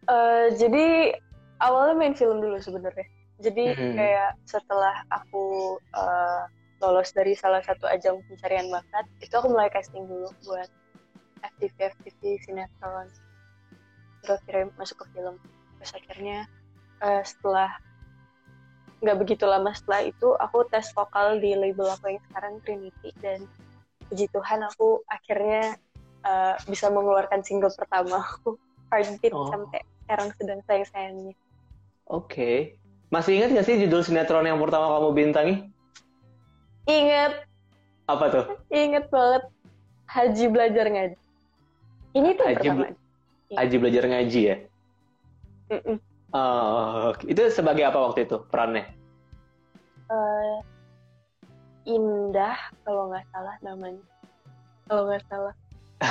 Uh, 0.07 0.51
jadi 0.55 1.15
awalnya 1.63 1.95
main 1.95 2.15
film 2.15 2.43
dulu 2.43 2.59
sebenarnya. 2.59 3.07
Jadi 3.43 3.75
hmm. 3.75 3.95
kayak 3.99 4.31
setelah 4.47 5.03
aku 5.11 5.75
uh, 5.91 6.47
lolos 6.83 7.11
dari 7.15 7.35
salah 7.35 7.63
satu 7.63 7.87
ajang 7.87 8.19
pencarian 8.27 8.67
bakat 8.67 9.07
itu 9.23 9.31
aku 9.35 9.47
mulai 9.51 9.71
casting 9.71 10.03
dulu 10.03 10.27
buat 10.43 10.67
FTV 11.43 11.95
FTV 11.95 12.21
sinetron 12.43 13.07
terus 14.23 14.39
akhirnya 14.43 14.67
masuk 14.75 15.03
ke 15.03 15.05
film 15.15 15.35
terus 15.79 15.91
akhirnya 15.95 16.39
uh, 16.99 17.23
setelah 17.23 17.71
nggak 19.03 19.19
begitu 19.19 19.43
lama 19.47 19.71
setelah 19.75 20.07
itu 20.07 20.27
aku 20.39 20.63
tes 20.71 20.91
vokal 20.95 21.39
di 21.39 21.55
label 21.55 21.87
aku 21.91 22.15
yang 22.15 22.23
sekarang 22.31 22.53
Trinity 22.63 23.11
dan 23.19 23.47
puji 24.07 24.27
Tuhan 24.31 24.63
aku 24.63 25.03
akhirnya 25.07 25.75
uh, 26.23 26.55
bisa 26.67 26.87
mengeluarkan 26.91 27.43
single 27.43 27.71
pertama 27.75 28.19
aku 28.19 28.59
Heartbeat 28.91 29.33
oh. 29.33 29.49
sampai 29.49 29.81
sekarang 30.05 30.29
sedang 30.37 30.59
sayang-sayangnya. 30.69 31.33
Oke. 32.05 32.29
Okay. 32.29 32.57
Masih 33.13 33.37
ingat 33.37 33.53
gak 33.53 33.65
sih 33.69 33.77
judul 33.77 34.01
sinetron 34.01 34.41
yang 34.41 34.57
pertama 34.57 34.89
kamu 34.89 35.09
bintangi? 35.13 35.55
Ingat. 36.89 37.45
Apa 38.09 38.25
tuh? 38.33 38.45
Ingat 38.73 39.05
banget. 39.13 39.43
Haji 40.09 40.45
belajar 40.49 40.85
ngaji. 40.89 41.17
Ini 42.17 42.29
tuh 42.33 42.45
Haji 42.49 42.57
pertama. 42.57 42.85
Haji 43.53 43.75
belajar 43.77 44.03
ngaji 44.09 44.41
ya? 44.41 44.57
Mm 45.69 45.81
-mm. 45.85 45.97
Uh, 46.33 47.13
itu 47.29 47.53
sebagai 47.53 47.85
apa 47.85 48.01
waktu 48.01 48.25
itu 48.25 48.41
perannya? 48.49 48.89
Uh, 50.09 50.65
Indah 51.85 52.57
kalau 52.81 53.13
nggak 53.13 53.29
salah 53.29 53.53
namanya. 53.61 54.01
Kalau 54.89 55.05
nggak 55.05 55.21
salah. 55.29 55.53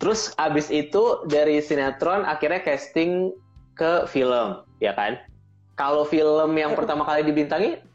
Terus 0.00 0.30
abis 0.38 0.70
itu 0.70 1.26
dari 1.26 1.58
sinetron 1.58 2.22
akhirnya 2.22 2.62
casting 2.62 3.34
ke 3.74 4.06
film, 4.06 4.62
ya 4.78 4.94
kan? 4.94 5.18
Kalau 5.82 6.06
film 6.06 6.50
yang 6.54 6.78
pertama 6.78 7.02
kali 7.02 7.26
dibintangi 7.26 7.92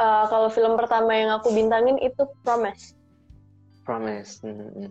uh, 0.00 0.24
kalau 0.32 0.48
film 0.48 0.74
pertama 0.80 1.12
yang 1.12 1.30
aku 1.36 1.52
bintangin 1.52 2.00
itu 2.00 2.24
Promise. 2.42 2.96
Promise. 3.84 4.40
Hmm. 4.40 4.88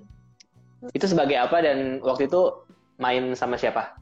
Itu 0.94 1.10
sebagai 1.10 1.36
apa 1.36 1.60
dan 1.66 2.00
waktu 2.06 2.30
itu 2.30 2.54
main 3.02 3.34
sama 3.34 3.58
siapa? 3.58 3.98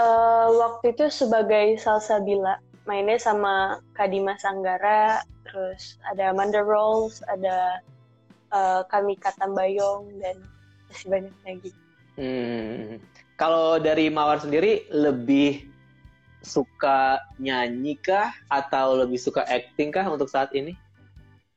Uh, 0.00 0.48
waktu 0.56 0.96
itu 0.96 1.12
sebagai 1.12 1.76
Salsabila. 1.76 2.58
Mainnya 2.88 3.20
sama 3.20 3.78
Kadima 3.92 4.34
Sanggara, 4.40 5.20
terus 5.44 6.00
ada 6.08 6.32
Amanda 6.32 6.64
Rolls, 6.64 7.20
ada 7.28 7.78
uh, 8.50 8.82
Kami 8.88 9.14
Katambayong, 9.20 10.10
dan 10.18 10.40
masih 10.88 11.06
banyak 11.12 11.36
lagi. 11.44 11.70
Hmm. 12.18 12.98
Kalau 13.36 13.78
dari 13.78 14.10
Mawar 14.10 14.42
sendiri 14.42 14.90
lebih 14.90 15.69
suka 16.40 17.20
nyanyi 17.36 17.96
kah 18.00 18.32
atau 18.48 18.96
lebih 18.96 19.20
suka 19.20 19.44
acting 19.44 19.92
kah 19.92 20.08
untuk 20.08 20.28
saat 20.28 20.52
ini? 20.56 20.76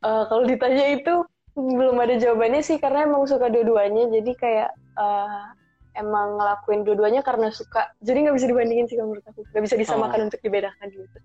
Uh, 0.04 0.28
kalau 0.28 0.44
ditanya 0.44 0.92
itu 0.92 1.24
belum 1.56 1.96
ada 2.02 2.18
jawabannya 2.20 2.66
sih 2.66 2.82
karena 2.82 3.06
emang 3.06 3.30
suka 3.30 3.48
dua-duanya 3.48 4.10
jadi 4.10 4.32
kayak 4.36 4.70
uh, 4.98 5.54
emang 5.94 6.42
ngelakuin 6.42 6.82
dua-duanya 6.82 7.22
karena 7.22 7.54
suka 7.54 7.94
jadi 8.02 8.28
nggak 8.28 8.36
bisa 8.42 8.48
dibandingin 8.50 8.90
sih 8.90 8.98
menurut 8.98 9.24
aku 9.30 9.46
nggak 9.54 9.64
bisa 9.64 9.78
disamakan 9.78 10.20
oh. 10.20 10.28
untuk 10.28 10.42
dibedakan 10.42 10.88
gitu. 10.90 11.08
Oke, 11.14 11.22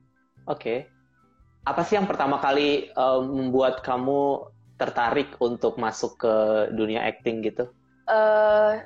okay. 0.48 0.78
apa 1.64 1.80
sih 1.84 1.96
yang 1.96 2.08
pertama 2.08 2.40
kali 2.40 2.92
uh, 2.96 3.20
membuat 3.20 3.80
kamu 3.84 4.48
tertarik 4.78 5.34
untuk 5.42 5.76
masuk 5.76 6.20
ke 6.20 6.34
dunia 6.72 7.04
acting 7.04 7.42
gitu? 7.42 7.68
Uh, 8.08 8.80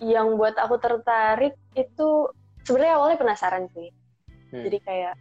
yang 0.00 0.36
buat 0.40 0.56
aku 0.56 0.80
tertarik 0.80 1.56
itu 1.76 2.30
sebenarnya 2.64 2.94
awalnya 2.96 3.18
penasaran 3.20 3.66
sih 3.72 3.92
hmm. 4.52 4.64
jadi 4.68 4.78
kayak 4.84 5.14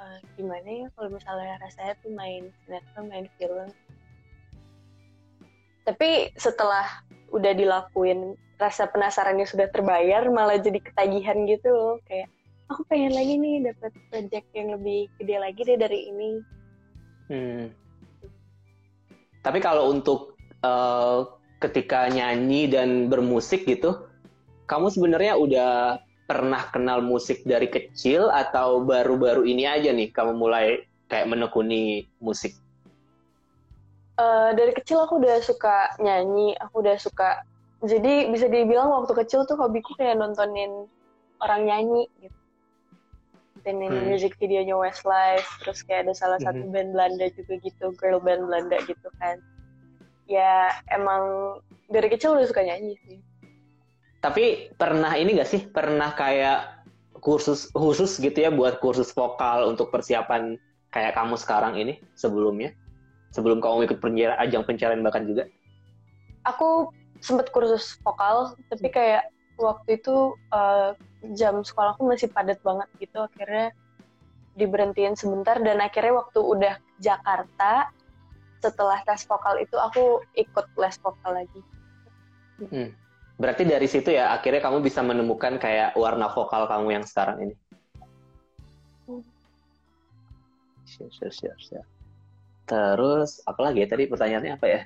uh, 0.00 0.18
gimana 0.34 0.66
ya 0.66 0.86
kalau 0.96 1.08
misalnya 1.12 1.54
rasanya 1.60 1.94
tuh 2.00 2.12
main 2.16 2.48
sinetron 2.64 3.06
main 3.06 3.26
film 3.36 3.68
tapi 5.82 6.30
setelah 6.38 6.86
udah 7.34 7.52
dilakuin 7.54 8.38
rasa 8.56 8.86
penasarannya 8.86 9.44
sudah 9.44 9.66
terbayar 9.74 10.22
malah 10.30 10.58
jadi 10.58 10.78
ketagihan 10.78 11.42
gitu 11.50 11.68
loh 11.74 11.96
kayak 12.06 12.30
aku 12.70 12.86
pengen 12.86 13.12
lagi 13.12 13.34
nih 13.36 13.68
dapat 13.68 13.92
project 14.08 14.46
yang 14.54 14.68
lebih 14.78 15.10
gede 15.18 15.36
lagi 15.36 15.60
deh 15.66 15.78
dari 15.78 16.00
ini 16.08 16.30
hmm. 17.28 17.64
tapi 19.42 19.58
kalau 19.58 19.90
untuk 19.90 20.38
uh, 20.62 21.26
ketika 21.58 22.06
nyanyi 22.10 22.70
dan 22.70 23.10
bermusik 23.10 23.66
gitu 23.66 24.06
kamu 24.70 24.88
sebenarnya 24.94 25.34
udah 25.34 25.72
pernah 26.32 26.64
kenal 26.72 27.04
musik 27.04 27.44
dari 27.44 27.68
kecil 27.68 28.32
atau 28.32 28.80
baru-baru 28.80 29.44
ini 29.44 29.68
aja 29.68 29.92
nih 29.92 30.08
kamu 30.08 30.32
mulai 30.32 30.80
kayak 31.12 31.28
menekuni 31.28 32.08
musik? 32.24 32.56
Uh, 34.16 34.56
dari 34.56 34.72
kecil 34.72 35.04
aku 35.04 35.20
udah 35.20 35.44
suka 35.44 35.92
nyanyi, 36.00 36.56
aku 36.56 36.80
udah 36.80 36.96
suka. 36.96 37.44
Jadi 37.84 38.32
bisa 38.32 38.48
dibilang 38.48 38.88
waktu 38.88 39.12
kecil 39.12 39.44
tuh 39.44 39.60
hobiku 39.60 39.92
kayak 40.00 40.16
nontonin 40.16 40.88
orang 41.44 41.68
nyanyi 41.68 42.08
gitu. 42.24 42.40
Nontonin 43.60 43.92
hmm. 43.92 44.08
music 44.08 44.32
videonya 44.40 44.72
Westlife, 44.72 45.44
terus 45.60 45.84
kayak 45.84 46.08
ada 46.08 46.14
salah 46.16 46.40
satu 46.40 46.64
hmm. 46.64 46.72
band 46.72 46.88
Belanda 46.96 47.28
juga 47.36 47.60
gitu, 47.60 47.92
girl 48.00 48.24
band 48.24 48.48
Belanda 48.48 48.80
gitu 48.88 49.08
kan. 49.20 49.36
Ya 50.24 50.72
emang 50.88 51.60
dari 51.92 52.08
kecil 52.08 52.40
udah 52.40 52.48
suka 52.48 52.64
nyanyi 52.64 52.96
sih. 53.04 53.20
Tapi 54.22 54.70
pernah 54.78 55.18
ini 55.18 55.34
gak 55.34 55.50
sih? 55.50 55.66
Pernah 55.66 56.14
kayak 56.14 56.86
kursus 57.18 57.70
khusus 57.74 58.18
gitu 58.22 58.38
ya 58.38 58.50
buat 58.54 58.78
kursus 58.78 59.10
vokal 59.10 59.66
untuk 59.66 59.90
persiapan 59.90 60.58
kayak 60.94 61.18
kamu 61.18 61.34
sekarang 61.34 61.74
ini 61.74 61.98
sebelumnya? 62.14 62.70
Sebelum 63.34 63.58
kamu 63.58 63.90
ikut 63.90 63.98
penjara, 63.98 64.38
ajang 64.38 64.62
pencarian 64.62 65.02
bahkan 65.02 65.26
juga? 65.26 65.50
Aku 66.46 66.94
sempat 67.18 67.50
kursus 67.50 67.98
vokal, 68.06 68.54
tapi 68.70 68.92
kayak 68.92 69.32
waktu 69.58 69.98
itu 69.98 70.36
uh, 70.52 70.92
jam 71.34 71.64
sekolahku 71.64 72.06
masih 72.06 72.30
padat 72.30 72.62
banget 72.62 72.86
gitu. 73.02 73.24
Akhirnya 73.24 73.74
diberhentiin 74.54 75.16
sebentar 75.16 75.56
dan 75.64 75.80
akhirnya 75.80 76.20
waktu 76.20 76.40
udah 76.44 76.74
Jakarta 77.00 77.88
setelah 78.62 79.00
tes 79.02 79.24
vokal 79.26 79.58
itu 79.58 79.74
aku 79.74 80.22
ikut 80.38 80.66
les 80.78 80.96
vokal 81.00 81.32
lagi. 81.34 81.60
Hmm. 82.62 82.92
Berarti 83.40 83.62
dari 83.64 83.88
situ 83.88 84.12
ya 84.12 84.32
akhirnya 84.36 84.60
kamu 84.60 84.84
bisa 84.84 85.00
menemukan 85.00 85.56
kayak 85.56 85.96
warna 85.96 86.28
vokal 86.30 86.68
kamu 86.68 87.00
yang 87.00 87.04
sekarang 87.04 87.50
ini. 87.50 87.54
Share, 90.88 91.08
share, 91.08 91.32
share, 91.32 91.58
share. 91.58 91.88
Terus 92.68 93.40
apa 93.48 93.60
lagi 93.64 93.82
ya 93.82 93.88
tadi 93.88 94.04
pertanyaannya 94.06 94.52
apa 94.54 94.66
ya? 94.68 94.80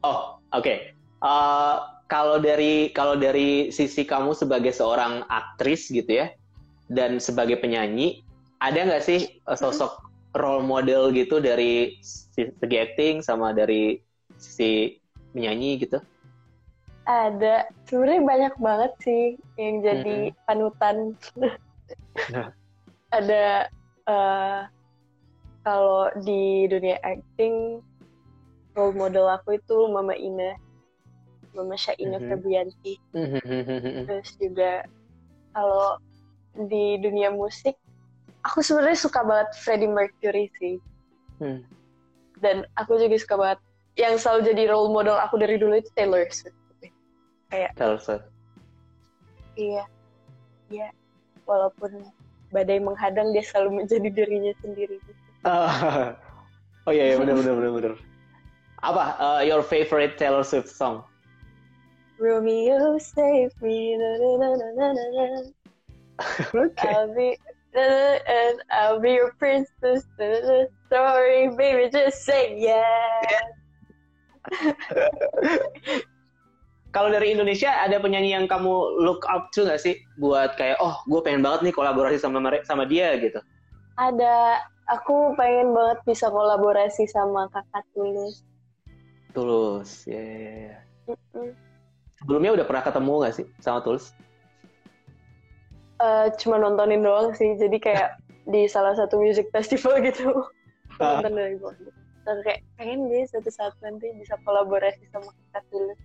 Oh, 0.00 0.40
oke. 0.56 0.64
Okay. 0.64 0.78
Uh, 1.20 2.00
kalau 2.08 2.40
dari 2.40 2.90
kalau 2.90 3.14
dari 3.14 3.70
sisi 3.70 4.02
kamu 4.02 4.32
sebagai 4.34 4.74
seorang 4.74 5.22
aktris 5.28 5.92
gitu 5.92 6.08
ya 6.08 6.32
dan 6.90 7.22
sebagai 7.22 7.60
penyanyi 7.60 8.24
ada 8.58 8.82
nggak 8.82 9.04
sih 9.04 9.38
uh, 9.46 9.54
sosok 9.54 10.10
role 10.34 10.66
model 10.66 11.14
gitu 11.14 11.38
dari 11.38 12.00
segi 12.02 12.76
acting 12.76 13.22
sama 13.22 13.54
dari 13.54 14.02
sisi 14.40 14.98
menyanyi 15.36 15.86
gitu? 15.86 16.02
Ada, 17.10 17.66
sebenarnya 17.90 18.22
banyak 18.22 18.54
banget 18.62 18.92
sih 19.02 19.24
yang 19.58 19.82
jadi 19.82 20.30
mm 20.30 20.34
-hmm. 20.34 20.42
panutan. 20.46 20.96
ada 23.18 23.66
uh, 24.06 24.70
kalau 25.66 26.06
di 26.22 26.70
dunia 26.70 27.02
acting 27.02 27.82
role 28.78 28.94
model 28.94 29.26
aku 29.26 29.58
itu 29.58 29.90
Mama 29.90 30.14
Ina, 30.14 30.54
Mama 31.50 31.74
Syaina 31.74 32.14
mm 32.14 32.22
-hmm. 32.22 32.28
Febrianti. 32.30 32.94
Mm 33.10 33.26
-hmm. 33.26 34.06
Terus 34.06 34.30
juga 34.38 34.86
kalau 35.50 35.98
di 36.70 36.94
dunia 37.02 37.34
musik, 37.34 37.74
aku 38.46 38.62
sebenarnya 38.62 39.02
suka 39.02 39.26
banget 39.26 39.50
Freddie 39.58 39.90
Mercury 39.90 40.46
sih. 40.62 40.78
Mm. 41.42 41.66
Dan 42.38 42.62
aku 42.78 43.02
juga 43.02 43.18
suka 43.18 43.34
banget 43.34 43.60
yang 43.98 44.14
selalu 44.14 44.54
jadi 44.54 44.62
role 44.70 44.94
model 44.94 45.18
aku 45.18 45.42
dari 45.42 45.58
dulu 45.58 45.74
itu 45.74 45.90
Taylor 45.98 46.22
Swift. 46.30 46.59
Kayak 47.50 47.70
Taylor 47.74 47.98
Swift. 47.98 48.26
Iya. 49.58 49.84
Iya. 50.70 50.88
Walaupun 51.44 52.06
badai 52.54 52.78
menghadang 52.78 53.34
dia 53.34 53.42
selalu 53.46 53.84
menjadi 53.84 54.08
dirinya 54.10 54.54
sendiri 54.62 54.98
gitu. 55.02 55.22
Uh, 55.46 56.14
oh 56.86 56.92
iya, 56.94 57.14
iya 57.14 57.16
benar 57.18 57.34
benar 57.38 57.54
benar 57.58 57.72
benar. 57.74 57.94
Apa 58.80 59.02
uh, 59.18 59.40
your 59.42 59.62
favorite 59.62 60.14
Taylor 60.16 60.46
Swift 60.46 60.70
song? 60.70 61.02
Romeo 62.20 62.98
save 63.00 63.54
me. 63.64 63.96
Na, 63.96 64.08
na, 64.20 64.30
na, 64.36 64.48
na, 64.54 64.86
na, 64.92 65.04
na. 65.10 65.40
okay. 66.54 66.92
I'll 66.92 67.10
be 67.14 67.38
and 67.74 68.62
I'll 68.70 69.00
be 69.00 69.12
your 69.12 69.32
princess. 69.38 70.04
Sorry, 70.90 71.48
baby, 71.56 71.88
just 71.90 72.24
say 72.24 72.58
yeah. 72.58 73.22
Kalau 76.90 77.06
dari 77.06 77.30
Indonesia 77.30 77.70
ada 77.70 78.02
penyanyi 78.02 78.34
yang 78.34 78.50
kamu 78.50 78.98
look 78.98 79.22
up 79.30 79.54
to 79.54 79.62
nggak 79.62 79.78
sih 79.78 80.02
buat 80.18 80.58
kayak 80.58 80.74
oh 80.82 80.98
gue 81.06 81.22
pengen 81.22 81.38
banget 81.38 81.70
nih 81.70 81.74
kolaborasi 81.74 82.18
sama 82.18 82.42
sama 82.66 82.82
dia 82.82 83.14
gitu? 83.22 83.38
Ada, 83.94 84.66
aku 84.90 85.38
pengen 85.38 85.70
banget 85.70 86.02
bisa 86.02 86.26
kolaborasi 86.26 87.06
sama 87.06 87.46
kakak 87.54 87.86
Tulus. 87.94 88.42
Tulus, 89.30 90.08
ya. 90.10 90.18
Yeah, 90.18 90.26
yeah, 90.34 90.78
yeah. 91.06 91.54
Sebelumnya 92.18 92.50
udah 92.58 92.66
pernah 92.66 92.82
ketemu 92.82 93.12
gak 93.22 93.34
sih 93.38 93.46
sama 93.62 93.80
Tulus? 93.86 94.10
Uh, 96.00 96.32
cuma 96.40 96.56
nontonin 96.58 97.04
doang 97.04 97.36
sih, 97.36 97.54
jadi 97.54 97.76
kayak 97.76 98.08
di 98.48 98.66
salah 98.66 98.96
satu 98.98 99.20
music 99.20 99.52
festival 99.54 100.00
gitu. 100.08 100.42
Uh. 100.98 101.22
Nonton 101.22 101.32
dari 101.38 101.54
gue. 101.54 101.72
Terus 102.26 102.40
kayak 102.44 102.60
pengen 102.76 103.08
deh 103.08 103.24
suatu 103.30 103.50
saat 103.52 103.72
nanti 103.80 104.10
bisa 104.18 104.34
kolaborasi 104.42 105.06
sama 105.14 105.30
kita 105.30 105.60
Tulus. 105.70 106.00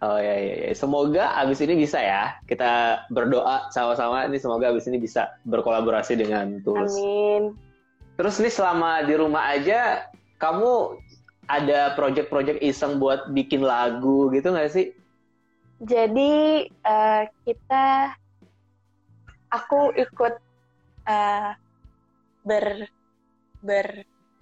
Oh 0.00 0.16
ya, 0.16 0.32
ya, 0.32 0.54
ya. 0.64 0.72
Semoga 0.72 1.36
abis 1.36 1.60
ini 1.60 1.76
bisa 1.76 2.00
ya. 2.00 2.40
Kita 2.48 3.04
berdoa 3.12 3.68
sama-sama 3.68 4.24
ini 4.24 4.40
semoga 4.40 4.72
abis 4.72 4.88
ini 4.88 4.96
bisa 4.96 5.36
berkolaborasi 5.44 6.16
dengan 6.16 6.64
Tulus. 6.64 6.96
Amin. 6.96 7.52
Terus 8.16 8.40
nih 8.40 8.52
selama 8.52 9.04
di 9.04 9.14
rumah 9.20 9.52
aja, 9.52 10.08
kamu 10.40 10.96
ada 11.52 11.92
project-project 12.00 12.64
iseng 12.64 12.96
buat 12.96 13.28
bikin 13.36 13.60
lagu 13.60 14.32
gitu 14.32 14.56
nggak 14.56 14.72
sih? 14.72 14.96
Jadi 15.84 16.64
uh, 16.84 17.24
kita, 17.44 18.16
aku 19.52 19.92
ikut 20.00 20.34
uh, 21.08 21.52
ber 22.44 22.88
ber 23.60 23.88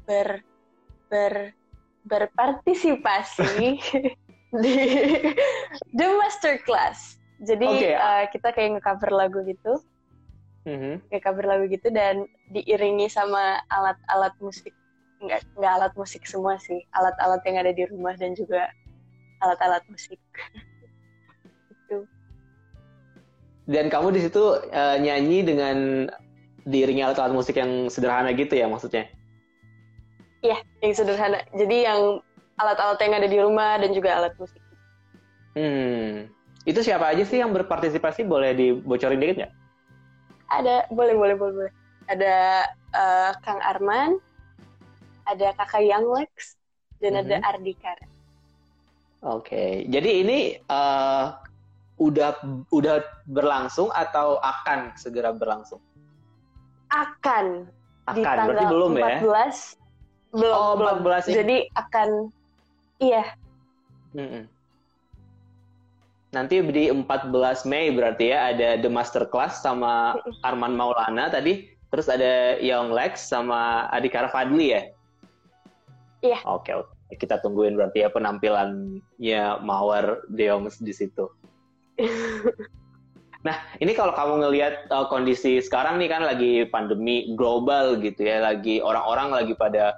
ber 0.06 0.28
ber 1.10 1.34
berpartisipasi 2.06 3.78
di 4.64 4.74
The 5.96 6.06
Masterclass. 6.18 7.20
Jadi 7.38 7.66
okay. 7.66 7.94
uh, 7.94 8.24
kita 8.34 8.50
kayak 8.50 8.78
ngecover 8.78 9.10
lagu 9.14 9.38
gitu, 9.46 9.78
mm-hmm. 10.66 11.06
ngecover 11.14 11.44
lagu 11.46 11.64
gitu 11.70 11.88
dan 11.94 12.26
diiringi 12.50 13.06
sama 13.06 13.62
alat-alat 13.70 14.34
musik. 14.42 14.74
Nggak 15.22 15.46
nggak 15.54 15.72
alat 15.78 15.92
musik 15.94 16.26
semua 16.26 16.58
sih. 16.58 16.82
Alat-alat 16.98 17.42
yang 17.46 17.56
ada 17.62 17.70
di 17.70 17.84
rumah 17.86 18.18
dan 18.18 18.34
juga 18.34 18.66
alat-alat 19.38 19.86
musik. 19.86 20.18
Itu 21.70 22.10
dan 23.68 23.92
kamu 23.92 24.16
di 24.16 24.20
situ 24.24 24.40
uh, 24.72 24.96
nyanyi 24.96 25.44
dengan 25.44 26.08
diiringi 26.64 27.04
alat-alat 27.04 27.36
musik 27.36 27.60
yang 27.60 27.92
sederhana 27.92 28.32
gitu 28.32 28.56
ya 28.56 28.64
maksudnya? 28.64 29.04
Iya 30.40 30.56
yang 30.80 30.94
sederhana. 30.96 31.44
Jadi 31.52 31.84
yang 31.84 32.24
alat-alat 32.58 32.98
yang 33.00 33.14
ada 33.18 33.28
di 33.30 33.38
rumah 33.38 33.78
dan 33.78 33.90
juga 33.94 34.18
alat 34.18 34.34
musik 34.36 34.62
hmm 35.56 36.28
itu 36.68 36.80
siapa 36.84 37.14
aja 37.14 37.24
sih 37.24 37.40
yang 37.40 37.54
berpartisipasi 37.54 38.28
boleh 38.28 38.52
dibocorin 38.52 39.22
dikit 39.22 39.46
nggak 39.46 39.52
ada 40.52 40.84
boleh 40.92 41.14
boleh 41.16 41.34
boleh 41.38 41.54
boleh 41.64 41.72
ada 42.08 42.66
uh, 42.92 43.30
Kang 43.40 43.60
Arman 43.64 44.20
ada 45.28 45.52
kakak 45.60 45.84
Young 45.84 46.08
Lex 46.08 46.56
dan 46.98 47.14
mm 47.14 47.18
-hmm. 47.20 47.24
ada 47.28 47.36
mhm. 47.36 47.48
Ardika. 47.52 47.92
Oke, 49.18 49.50
okay. 49.50 49.70
jadi 49.90 50.10
ini 50.22 50.38
uh, 50.70 51.34
udah 51.98 52.38
udah 52.70 53.02
berlangsung 53.26 53.90
atau 53.90 54.38
akan 54.38 54.94
segera 54.94 55.34
berlangsung? 55.34 55.82
Akan. 56.94 57.66
Akan, 58.06 58.14
di 58.14 58.22
tanggal 58.22 58.46
berarti 58.46 58.64
belum 58.70 58.92
14, 58.94 59.02
ya? 59.02 59.18
Belum, 60.32 60.54
oh, 60.54 60.72
belum. 60.78 60.96
14 61.02 61.28
ini. 61.28 61.34
Jadi 61.34 61.56
akan, 61.74 62.08
iya. 62.98 63.24
Mm 64.14 64.28
-mm. 64.28 64.44
Nanti 66.28 66.60
di 66.60 66.92
14 66.92 67.32
Mei 67.64 67.88
berarti 67.88 68.28
ya 68.28 68.52
ada 68.52 68.76
The 68.76 68.90
Masterclass 68.92 69.64
sama 69.64 70.20
Arman 70.44 70.76
Maulana 70.76 71.32
tadi, 71.32 71.72
terus 71.88 72.04
ada 72.12 72.60
Young 72.60 72.92
Lex 72.92 73.32
sama 73.32 73.88
Adikara 73.88 74.28
Fadli 74.28 74.76
ya? 74.76 74.82
Iya. 76.20 76.38
Oke, 76.44 76.76
oke. 76.76 76.92
Kita 77.16 77.40
tungguin 77.40 77.80
berarti 77.80 78.04
ya 78.04 78.12
penampilannya 78.12 79.42
Mawar 79.64 80.28
Deongs 80.28 80.76
di 80.84 80.92
situ. 80.92 81.32
nah, 83.46 83.56
ini 83.80 83.96
kalau 83.96 84.12
kamu 84.12 84.44
ngelihat 84.44 84.92
uh, 84.92 85.08
kondisi 85.08 85.64
sekarang 85.64 85.96
nih 85.96 86.12
kan 86.12 86.28
lagi 86.28 86.68
pandemi 86.68 87.32
global 87.32 87.96
gitu 88.04 88.28
ya, 88.28 88.44
lagi 88.44 88.84
orang-orang 88.84 89.32
lagi 89.32 89.56
pada 89.56 89.96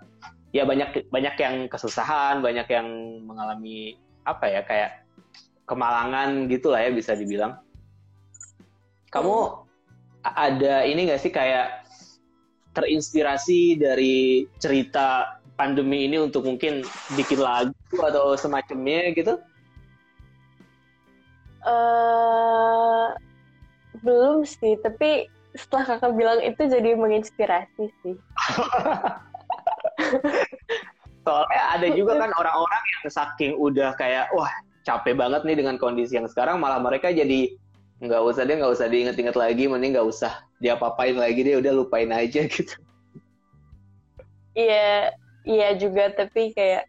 ya 0.50 0.66
banyak 0.66 1.10
banyak 1.10 1.34
yang 1.38 1.56
kesusahan, 1.70 2.42
banyak 2.42 2.66
yang 2.66 2.88
mengalami 3.22 3.98
apa 4.26 4.46
ya 4.50 4.60
kayak 4.66 5.06
kemalangan 5.66 6.50
gitu 6.50 6.74
lah 6.74 6.82
ya 6.82 6.90
bisa 6.90 7.14
dibilang. 7.14 7.58
Kamu 9.10 9.66
ada 10.22 10.84
ini 10.86 11.06
nggak 11.06 11.22
sih 11.22 11.32
kayak 11.32 11.86
terinspirasi 12.74 13.78
dari 13.78 14.46
cerita 14.62 15.38
pandemi 15.58 16.06
ini 16.06 16.18
untuk 16.18 16.46
mungkin 16.46 16.86
bikin 17.18 17.42
lagu 17.42 17.74
atau 17.98 18.34
semacamnya 18.38 19.10
gitu? 19.14 19.34
Uh, 21.60 23.12
belum 24.00 24.48
sih, 24.48 24.80
tapi 24.80 25.28
setelah 25.52 25.98
kakak 25.98 26.16
bilang 26.16 26.40
itu 26.40 26.62
jadi 26.64 26.96
menginspirasi 26.96 27.92
sih. 28.00 28.16
Soalnya 31.26 31.62
ada 31.76 31.88
juga 31.92 32.16
kan 32.16 32.30
orang-orang 32.32 32.82
yang 32.82 33.02
saking 33.12 33.52
udah 33.60 33.92
kayak 34.00 34.32
wah 34.32 34.50
capek 34.82 35.14
banget 35.14 35.44
nih 35.44 35.56
dengan 35.60 35.76
kondisi 35.76 36.16
yang 36.16 36.26
sekarang 36.26 36.58
malah 36.58 36.80
mereka 36.80 37.12
jadi 37.12 37.52
nggak 38.00 38.22
usah 38.24 38.48
deh 38.48 38.56
nggak 38.56 38.72
usah 38.72 38.88
diinget-inget 38.88 39.36
lagi 39.36 39.68
mending 39.68 39.92
nggak 39.92 40.08
usah 40.08 40.32
diapa-apain 40.64 41.12
lagi 41.20 41.44
deh 41.44 41.60
udah 41.60 41.72
lupain 41.76 42.08
aja 42.08 42.48
gitu. 42.54 42.74
Iya, 44.56 45.12
iya 45.44 45.68
juga 45.76 46.10
tapi 46.10 46.56
kayak 46.56 46.88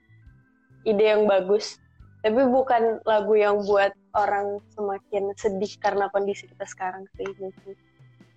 ide 0.87 1.05
yang 1.13 1.27
bagus 1.27 1.77
tapi 2.21 2.41
bukan 2.47 3.01
lagu 3.03 3.33
yang 3.33 3.65
buat 3.65 3.91
orang 4.13 4.61
semakin 4.77 5.33
sedih 5.35 5.73
karena 5.81 6.05
kondisi 6.13 6.45
kita 6.45 6.65
sekarang 6.69 7.09
sih 7.17 7.25
gitu. 7.25 7.73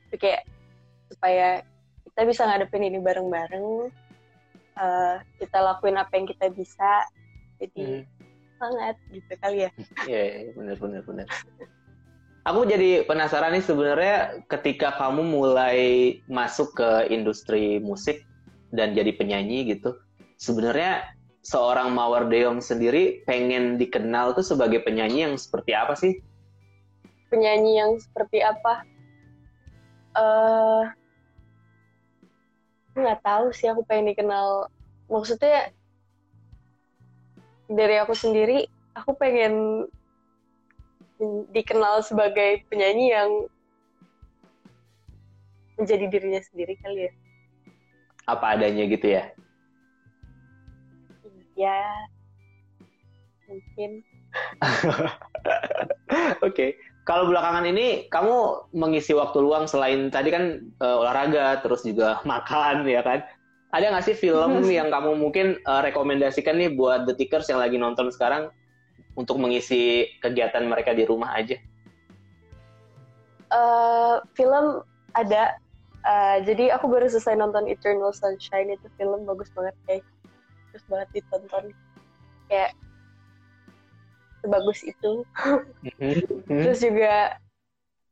Tapi 0.08 0.16
kayak 0.16 0.42
supaya 1.12 1.60
kita 2.08 2.20
bisa 2.24 2.42
ngadepin 2.48 2.88
ini 2.88 2.98
bareng-bareng 3.04 3.92
uh, 4.78 5.22
kita 5.40 5.58
lakuin 5.58 5.98
apa 5.98 6.12
yang 6.14 6.26
kita 6.28 6.46
bisa 6.54 6.90
jadi 7.60 8.04
hmm. 8.04 8.04
semangat 8.56 8.96
gitu 9.10 9.32
kali 9.40 9.58
ya 9.66 9.70
iya 10.06 10.22
yeah, 10.48 10.52
benar 10.54 10.76
benar 10.78 11.02
benar 11.06 11.26
aku 12.44 12.60
jadi 12.68 13.08
penasaran 13.08 13.56
nih 13.56 13.64
sebenarnya 13.64 14.16
ketika 14.52 14.94
kamu 15.00 15.22
mulai 15.24 15.80
masuk 16.28 16.76
ke 16.76 17.08
industri 17.08 17.80
musik 17.80 18.22
dan 18.74 18.92
jadi 18.92 19.14
penyanyi 19.14 19.74
gitu 19.74 19.96
sebenarnya 20.38 21.14
seorang 21.44 21.92
Mawar 21.92 22.26
Deong 22.32 22.64
sendiri 22.64 23.22
pengen 23.28 23.76
dikenal 23.76 24.32
tuh 24.32 24.42
sebagai 24.42 24.80
penyanyi 24.80 25.28
yang 25.28 25.36
seperti 25.36 25.76
apa 25.76 25.92
sih? 25.94 26.18
Penyanyi 27.28 27.72
yang 27.76 27.92
seperti 28.00 28.40
apa? 28.40 28.74
Eh, 30.16 30.20
uh, 30.24 30.82
nggak 32.94 33.22
tahu 33.26 33.50
sih 33.50 33.66
aku 33.66 33.82
pengen 33.86 34.14
dikenal. 34.14 34.70
Maksudnya 35.10 35.74
dari 37.68 37.96
aku 37.98 38.14
sendiri, 38.14 38.70
aku 38.94 39.16
pengen 39.18 39.86
dikenal 41.50 42.02
sebagai 42.02 42.62
penyanyi 42.70 43.14
yang 43.14 43.30
menjadi 45.74 46.06
dirinya 46.06 46.42
sendiri 46.42 46.74
kali 46.78 47.10
ya. 47.10 47.12
Apa 48.30 48.54
adanya 48.56 48.86
gitu 48.86 49.06
ya? 49.10 49.30
Ya, 51.54 51.82
mungkin. 53.46 54.02
Oke, 56.40 56.50
okay. 56.50 56.70
kalau 57.06 57.30
belakangan 57.30 57.66
ini 57.66 58.06
kamu 58.10 58.68
mengisi 58.74 59.14
waktu 59.14 59.38
luang 59.40 59.66
selain 59.66 60.10
tadi 60.10 60.30
kan 60.30 60.60
uh, 60.82 61.02
olahraga, 61.02 61.60
terus 61.62 61.82
juga 61.86 62.18
makan 62.30 62.86
ya 62.86 63.02
kan? 63.02 63.22
Ada 63.74 63.90
nggak 63.90 64.06
sih 64.06 64.14
film 64.14 64.62
yang 64.70 64.86
kamu 64.86 65.18
mungkin 65.18 65.58
uh, 65.66 65.82
rekomendasikan 65.82 66.54
nih 66.54 66.78
buat 66.78 67.10
detikers 67.10 67.50
yang 67.50 67.58
lagi 67.58 67.74
nonton 67.74 68.06
sekarang 68.14 68.54
untuk 69.18 69.38
mengisi 69.42 70.06
kegiatan 70.22 70.62
mereka 70.66 70.94
di 70.94 71.02
rumah 71.02 71.34
aja? 71.34 71.58
Uh, 73.50 74.22
film 74.38 74.82
ada 75.18 75.58
uh, 76.06 76.38
jadi 76.42 76.74
aku 76.78 76.86
baru 76.86 77.10
selesai 77.10 77.34
nonton 77.34 77.66
Eternal 77.66 78.14
Sunshine 78.14 78.74
itu 78.74 78.86
film 78.98 79.26
bagus 79.26 79.50
banget 79.54 79.74
kayak 79.86 80.06
bagus 80.70 80.84
banget 80.90 81.08
ditonton 81.14 81.64
kayak 82.50 82.74
sebagus 84.44 84.84
itu 84.84 85.24
mm-hmm. 85.88 86.60
terus 86.60 86.84
juga 86.84 87.40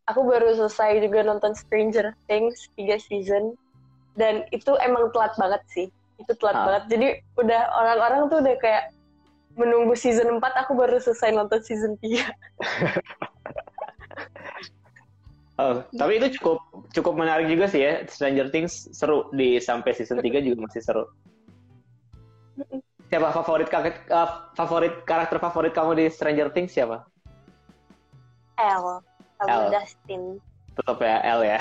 aku 0.09 0.25
baru 0.25 0.57
selesai 0.57 1.05
juga 1.05 1.21
nonton 1.29 1.53
Stranger 1.53 2.16
Things 2.25 2.73
tiga 2.75 2.97
season 2.97 3.53
dan 4.16 4.49
itu 4.49 4.73
emang 4.81 5.12
telat 5.12 5.37
banget 5.37 5.62
sih 5.68 5.87
itu 6.16 6.33
telat 6.40 6.57
ah. 6.57 6.64
banget 6.64 6.85
jadi 6.88 7.09
udah 7.37 7.62
orang-orang 7.77 8.21
tuh 8.33 8.40
udah 8.40 8.57
kayak 8.57 8.85
menunggu 9.53 9.92
season 9.92 10.40
4 10.40 10.64
aku 10.64 10.73
baru 10.73 10.97
selesai 10.97 11.37
nonton 11.37 11.61
season 11.61 12.01
3 12.01 12.25
Oh, 15.61 15.85
tapi 15.95 16.16
itu 16.16 16.40
cukup 16.40 16.59
cukup 16.97 17.14
menarik 17.14 17.47
juga 17.47 17.68
sih 17.68 17.85
ya. 17.85 18.03
Stranger 18.09 18.49
Things 18.49 18.88
seru 18.90 19.29
di 19.37 19.61
sampai 19.61 19.92
season 19.92 20.18
3 20.18 20.40
juga 20.42 20.64
masih 20.64 20.81
seru. 20.81 21.05
Siapa 23.12 23.29
favorit 23.29 23.68
karakter 23.68 24.09
uh, 24.09 24.48
favorit 24.57 25.05
karakter 25.05 25.37
favorit 25.37 25.77
kamu 25.77 26.01
di 26.01 26.09
Stranger 26.09 26.48
Things 26.48 26.72
siapa? 26.72 27.05
L 28.57 29.05
sama 29.37 29.68
Dustin. 29.68 30.40
Tetap 30.81 30.96
ya 31.05 31.20
L 31.20 31.44
ya. 31.44 31.61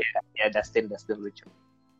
ya, 0.00 0.08
ya 0.40 0.46
Dustin 0.48 0.88
Dustin 0.88 1.20
lucu. 1.20 1.44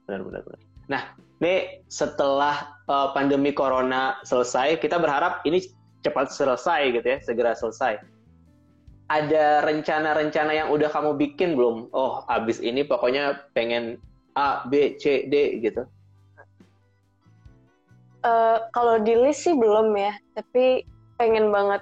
Benar 0.08 0.24
benar 0.24 0.40
benar. 0.48 0.60
Nah, 0.88 1.02
nih 1.44 1.84
setelah 1.92 2.80
uh, 2.88 3.12
pandemi 3.12 3.52
corona 3.52 4.16
selesai, 4.24 4.80
kita 4.80 4.96
berharap 4.96 5.44
ini 5.44 5.60
cepat 6.00 6.32
selesai 6.32 6.96
gitu 6.96 7.04
ya, 7.04 7.20
segera 7.20 7.52
selesai 7.52 8.00
ada 9.10 9.66
rencana-rencana 9.66 10.54
yang 10.54 10.68
udah 10.70 10.86
kamu 10.86 11.18
bikin 11.18 11.58
belum? 11.58 11.90
Oh, 11.90 12.22
abis 12.30 12.62
ini 12.62 12.86
pokoknya 12.86 13.42
pengen 13.58 13.98
A, 14.38 14.62
B, 14.70 14.96
C, 15.02 15.26
D 15.26 15.58
gitu. 15.58 15.82
Uh, 18.20 18.68
kalau 18.76 19.00
di 19.00 19.16
list 19.16 19.48
sih 19.48 19.56
belum 19.56 19.96
ya, 19.96 20.12
tapi 20.36 20.84
pengen 21.16 21.48
banget 21.48 21.80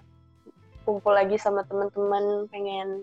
kumpul 0.87 1.11
lagi 1.11 1.35
sama 1.35 1.67
teman-teman, 1.67 2.47
pengen 2.49 3.03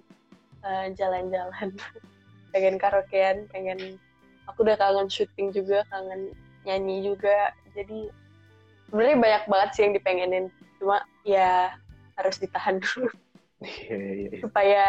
uh, 0.64 0.88
jalan-jalan, 0.96 1.76
pengen 2.56 2.80
karaokean, 2.80 3.46
pengen 3.52 4.00
aku 4.48 4.64
udah 4.64 4.80
kangen 4.80 5.12
syuting 5.12 5.52
juga, 5.52 5.84
kangen 5.92 6.32
nyanyi 6.64 7.12
juga. 7.12 7.52
Jadi 7.76 8.08
sebenarnya 8.88 9.18
banyak 9.20 9.44
banget 9.52 9.70
sih 9.76 9.82
yang 9.84 9.94
dipengenin, 9.94 10.46
cuma 10.80 11.04
ya 11.28 11.76
harus 12.16 12.36
ditahan 12.40 12.80
dulu. 12.80 13.12
Iya, 13.66 13.98
iya, 13.98 14.28
iya. 14.30 14.40
supaya 14.44 14.84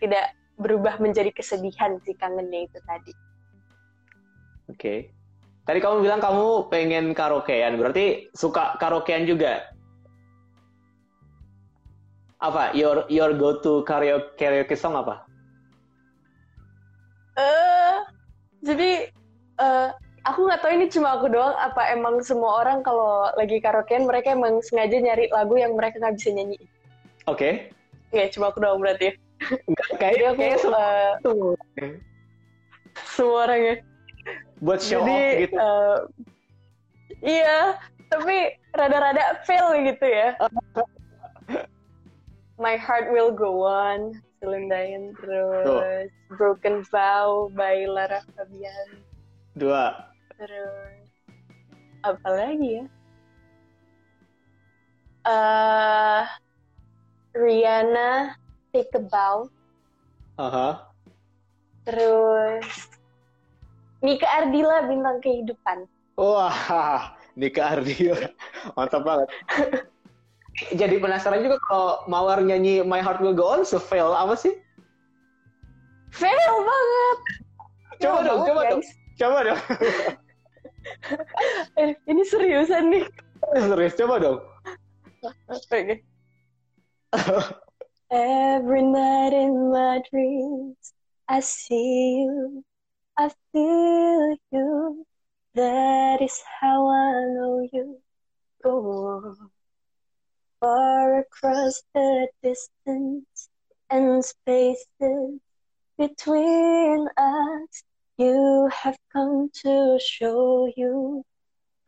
tidak 0.00 0.32
berubah 0.58 0.96
menjadi 0.98 1.28
kesedihan 1.30 2.00
si 2.02 2.16
kangennya 2.16 2.66
itu 2.66 2.80
tadi. 2.88 3.12
Oke. 4.66 4.74
Okay. 4.74 4.98
Tadi 5.68 5.84
kamu 5.84 6.00
bilang 6.00 6.16
kamu 6.24 6.72
pengen 6.72 7.12
karaokean, 7.12 7.76
berarti 7.76 8.32
suka 8.32 8.80
karaokean 8.80 9.28
juga? 9.28 9.68
Apa? 12.40 12.72
Your 12.72 13.04
your 13.12 13.36
go 13.36 13.60
to 13.60 13.84
karaoke 13.84 14.32
karaoke 14.40 14.72
song 14.72 14.96
apa? 14.96 15.28
Eh, 17.36 17.44
uh, 17.44 18.00
jadi 18.64 19.12
uh, 19.60 19.92
aku 20.24 20.48
nggak 20.48 20.64
tahu 20.64 20.72
ini 20.72 20.88
cuma 20.88 21.20
aku 21.20 21.28
doang. 21.28 21.52
Apa 21.60 21.92
emang 21.92 22.24
semua 22.24 22.64
orang 22.64 22.80
kalau 22.80 23.28
lagi 23.36 23.60
karaokean 23.60 24.08
mereka 24.08 24.32
emang 24.32 24.64
sengaja 24.64 24.96
nyari 24.96 25.28
lagu 25.28 25.52
yang 25.60 25.76
mereka 25.76 26.00
nggak 26.00 26.16
bisa 26.16 26.32
nyanyi? 26.32 26.56
Oke. 27.28 27.36
Okay. 27.36 27.52
Oke, 28.08 28.24
cuma 28.32 28.48
aku 28.48 28.64
doang 28.64 28.80
berarti. 28.80 29.12
Kayaknya 30.00 30.32
aku 30.32 30.40
kayak 30.40 30.58
semua, 30.64 30.88
uh, 31.28 31.52
semua 33.12 33.38
orang 33.44 33.60
ya. 33.60 33.76
Buat 34.58 34.80
show 34.82 35.06
Jadi, 35.06 35.14
off 35.14 35.42
gitu. 35.46 35.58
Uh, 35.58 35.98
iya, 37.22 37.78
tapi 38.10 38.58
rada-rada 38.74 39.38
fail 39.46 39.70
gitu 39.86 40.06
ya. 40.06 40.34
My 42.62 42.74
Heart 42.74 43.14
Will 43.14 43.30
Go 43.30 43.62
On, 43.62 44.18
Celine 44.42 44.66
Dion, 44.66 45.14
terus 45.22 45.62
Tuh. 45.62 45.82
Broken 46.34 46.82
Vow 46.90 47.54
by 47.54 47.86
Lara 47.86 48.18
Fabian. 48.34 48.98
Dua. 49.54 50.10
Terus 50.34 51.06
apa 52.02 52.28
lagi 52.30 52.82
ya? 52.82 52.84
Uh, 55.28 56.22
Rihanna 57.38 58.34
Take 58.74 58.90
a 58.98 59.02
Bow. 59.06 59.46
Uh 60.38 60.50
-huh. 60.50 60.74
Terus 61.86 62.97
Nika 63.98 64.26
Ardila 64.26 64.86
bintang 64.86 65.18
kehidupan. 65.18 65.86
Wah, 66.14 67.14
Nika 67.34 67.62
Ardila. 67.78 68.30
Mantap 68.78 69.02
banget. 69.02 69.28
Jadi 70.74 70.98
penasaran 70.98 71.42
juga 71.42 71.62
kalau 71.70 72.02
Mawar 72.10 72.42
nyanyi 72.42 72.82
My 72.82 72.98
Heart 72.98 73.22
Will 73.22 73.34
Go 73.34 73.46
On, 73.46 73.62
se-fail 73.62 74.10
apa 74.10 74.34
sih? 74.34 74.58
Fail 76.10 76.54
banget. 76.66 77.18
Coba 78.02 78.18
dong, 78.26 78.40
coba 78.46 78.60
dong. 78.66 78.82
Coba 79.18 79.38
dong. 79.46 79.60
eh, 81.82 81.94
ini 82.06 82.22
seriusan 82.26 82.90
nih. 82.90 83.04
Serius, 83.54 83.94
coba 83.98 84.14
dong. 84.18 84.38
Oke. 85.50 86.02
Every 88.10 88.82
night 88.82 89.34
in 89.34 89.70
my 89.70 90.00
dreams, 90.10 90.94
I 91.28 91.38
see 91.38 92.24
you, 92.24 92.64
I 93.18 93.30
feel 93.50 94.36
you. 94.52 95.04
That 95.54 96.22
is 96.22 96.38
how 96.60 96.86
I 96.86 97.26
know 97.34 97.66
you 97.72 97.98
go 98.62 99.34
far 100.60 101.18
across 101.18 101.82
the 101.94 102.28
distance 102.42 103.50
and 103.90 104.24
spaces 104.24 105.42
between 105.98 107.08
us. 107.16 107.82
You 108.18 108.70
have 108.72 108.96
come 109.12 109.50
to 109.66 109.98
show 109.98 110.70
you 110.76 111.24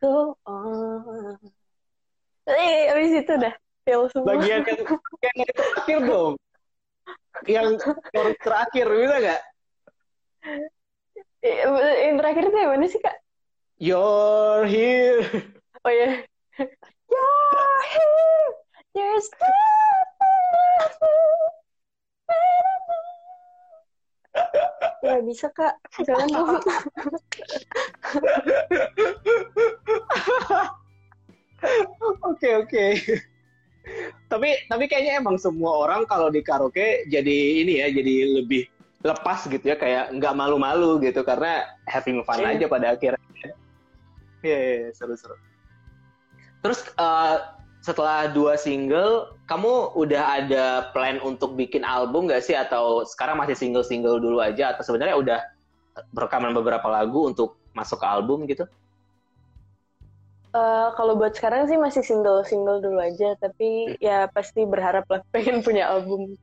go 0.03 0.35
on. 0.47 1.38
Eh, 2.51 2.90
habis 2.90 3.23
itu 3.23 3.35
dah. 3.38 3.55
fail 3.87 4.07
semua. 4.11 4.35
Bagian 4.35 4.66
yang, 4.66 4.83
yang 5.23 5.51
terakhir 5.55 5.99
dong. 6.07 6.35
Yang 7.47 7.71
terakhir 8.43 8.87
bisa 8.90 9.16
nggak? 9.23 9.43
Yang 11.40 12.16
terakhir 12.20 12.42
itu 12.48 12.57
yang 12.61 12.70
mana 12.76 12.87
sih 12.88 13.00
kak? 13.00 13.16
You're 13.81 14.68
here. 14.68 15.24
Oh 15.81 15.88
ya. 15.88 16.20
Yeah. 16.20 16.68
You're 17.09 17.83
here. 17.88 18.48
You're 18.92 19.20
still 19.24 19.48
Ya 25.00 25.16
bisa 25.24 25.48
kak, 25.57 25.81
jangan 26.05 26.29
dong. 26.29 26.61
Oke 32.20 32.48
oke 32.61 32.87
tapi 34.31 34.48
tapi 34.70 34.85
kayaknya 34.87 35.18
emang 35.18 35.37
semua 35.40 35.87
orang 35.87 36.07
kalau 36.07 36.31
di 36.31 36.40
karaoke 36.44 37.07
jadi 37.11 37.38
ini 37.66 37.83
ya 37.83 37.90
jadi 37.90 38.14
lebih 38.40 38.70
lepas 39.01 39.49
gitu 39.49 39.65
ya 39.65 39.77
kayak 39.81 40.13
nggak 40.17 40.37
malu-malu 40.37 41.01
gitu 41.01 41.25
karena 41.25 41.65
having 41.89 42.21
fun 42.25 42.41
yeah. 42.45 42.53
aja 42.53 42.67
pada 42.69 42.87
akhirnya. 42.93 43.21
Iya, 43.41 43.53
yeah, 44.45 44.61
yeah, 44.89 44.93
seru-seru. 44.97 45.37
terus 46.61 46.85
uh, 47.01 47.57
setelah 47.81 48.29
dua 48.29 48.61
single, 48.61 49.33
kamu 49.49 49.97
udah 49.97 50.45
ada 50.45 50.65
plan 50.93 51.17
untuk 51.25 51.57
bikin 51.57 51.81
album 51.81 52.29
gak 52.29 52.45
sih? 52.45 52.53
Atau 52.53 53.09
sekarang 53.09 53.41
masih 53.41 53.57
single-single 53.57 54.21
dulu 54.21 54.45
aja? 54.45 54.77
Atau 54.77 54.85
sebenarnya 54.85 55.17
udah 55.17 55.41
berekaman 56.13 56.53
beberapa 56.53 56.85
lagu 56.93 57.25
untuk 57.25 57.57
masuk 57.73 58.05
ke 58.05 58.07
album 58.07 58.45
gitu? 58.45 58.69
Uh, 60.53 60.93
kalau 60.99 61.17
buat 61.17 61.33
sekarang 61.33 61.71
sih 61.73 61.81
masih 61.81 62.05
single-single 62.05 62.85
dulu 62.85 63.01
aja, 63.01 63.33
tapi 63.41 63.97
ya 63.97 64.29
pasti 64.29 64.69
berharap 64.69 65.09
lah 65.09 65.25
pengen 65.35 65.65
punya 65.65 65.89
album 65.89 66.37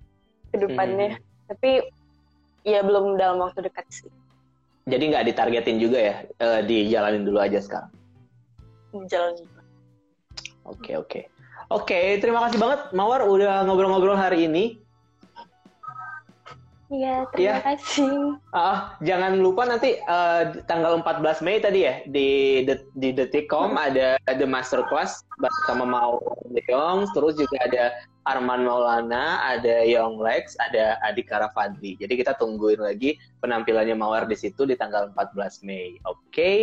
ke 0.49 0.57
depannya. 0.57 1.21
Hmm. 1.21 1.53
Tapi 1.53 1.85
ya 2.67 2.83
belum 2.83 3.15
dalam 3.15 3.39
waktu 3.39 3.63
dekat 3.63 3.87
sih. 3.87 4.11
Jadi 4.87 5.03
nggak 5.11 5.25
ditargetin 5.31 5.79
juga 5.79 5.99
ya, 5.99 6.15
uh, 6.43 6.59
dijalanin 6.63 7.23
dulu 7.23 7.39
aja 7.39 7.59
sekarang? 7.63 7.91
Jalanin 9.07 9.47
Oke 10.67 10.99
oke. 10.99 11.21
Oke, 11.67 12.19
terima 12.23 12.43
kasih 12.47 12.59
banget 12.59 12.91
Mawar 12.95 13.27
udah 13.27 13.63
ngobrol-ngobrol 13.67 14.15
hari 14.15 14.47
ini. 14.47 14.79
Iya, 16.87 17.27
terima 17.35 17.59
ya. 17.59 17.75
kasih. 17.75 18.39
Uh, 18.55 18.79
jangan 19.03 19.43
lupa 19.43 19.67
nanti 19.67 19.99
uh, 20.07 20.55
tanggal 20.71 21.03
14 21.03 21.43
Mei 21.43 21.59
tadi 21.59 21.83
ya 21.83 21.99
di 22.07 22.63
di 22.95 23.09
Detikcom 23.11 23.75
hmm. 23.75 23.87
ada 23.91 24.15
The 24.23 24.47
Masterclass 24.47 25.27
bersama 25.35 25.83
Mau 25.83 26.23
Leong, 26.47 27.11
terus 27.11 27.35
juga 27.35 27.59
ada 27.67 27.91
Arman 28.27 28.67
Maulana, 28.67 29.39
ada 29.47 29.87
Young 29.87 30.19
Lex, 30.19 30.59
ada 30.59 30.99
Adi 31.07 31.23
Karafadli. 31.23 31.95
Jadi 31.95 32.13
kita 32.19 32.35
tungguin 32.35 32.83
lagi 32.83 33.15
penampilannya 33.39 33.95
Mawar 33.95 34.27
di 34.27 34.35
situ 34.35 34.67
di 34.67 34.75
tanggal 34.75 35.15
14 35.15 35.63
Mei. 35.63 35.95
Oke, 36.03 36.19
okay. 36.27 36.57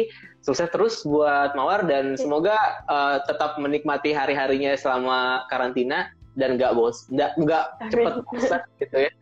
sukses 0.44 0.68
terus 0.68 1.00
buat 1.08 1.56
Mawar 1.56 1.88
dan 1.88 2.20
semoga 2.20 2.84
uh, 2.86 3.24
tetap 3.24 3.56
menikmati 3.56 4.12
hari-harinya 4.12 4.76
selama 4.76 5.48
karantina 5.48 6.12
dan 6.36 6.60
nggak 6.60 6.76
bos, 6.76 7.08
nggak 7.08 7.40
nggak 7.40 7.64
cepet 7.88 8.14
bosan 8.28 8.60
gitu 8.82 8.96
ya 9.08 9.12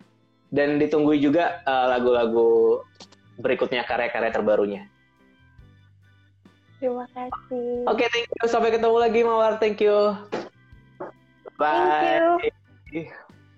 dan 0.53 0.77
ditunggu 0.77 1.17
juga 1.17 1.65
uh, 1.65 1.89
lagu-lagu 1.97 2.85
berikutnya 3.41 3.89
karya-karya 3.89 4.31
terbarunya. 4.31 4.83
Terima 6.77 7.09
kasih. 7.17 7.89
Oke, 7.89 8.05
okay, 8.05 8.07
thank 8.13 8.29
you. 8.29 8.45
Sampai 8.47 8.71
ketemu 8.75 8.97
lagi 9.01 9.21
Mawar. 9.25 9.57
Thank 9.57 9.81
you. 9.81 10.13
Bye. 11.57 12.21
Thank 12.39 12.53
you. 12.93 13.05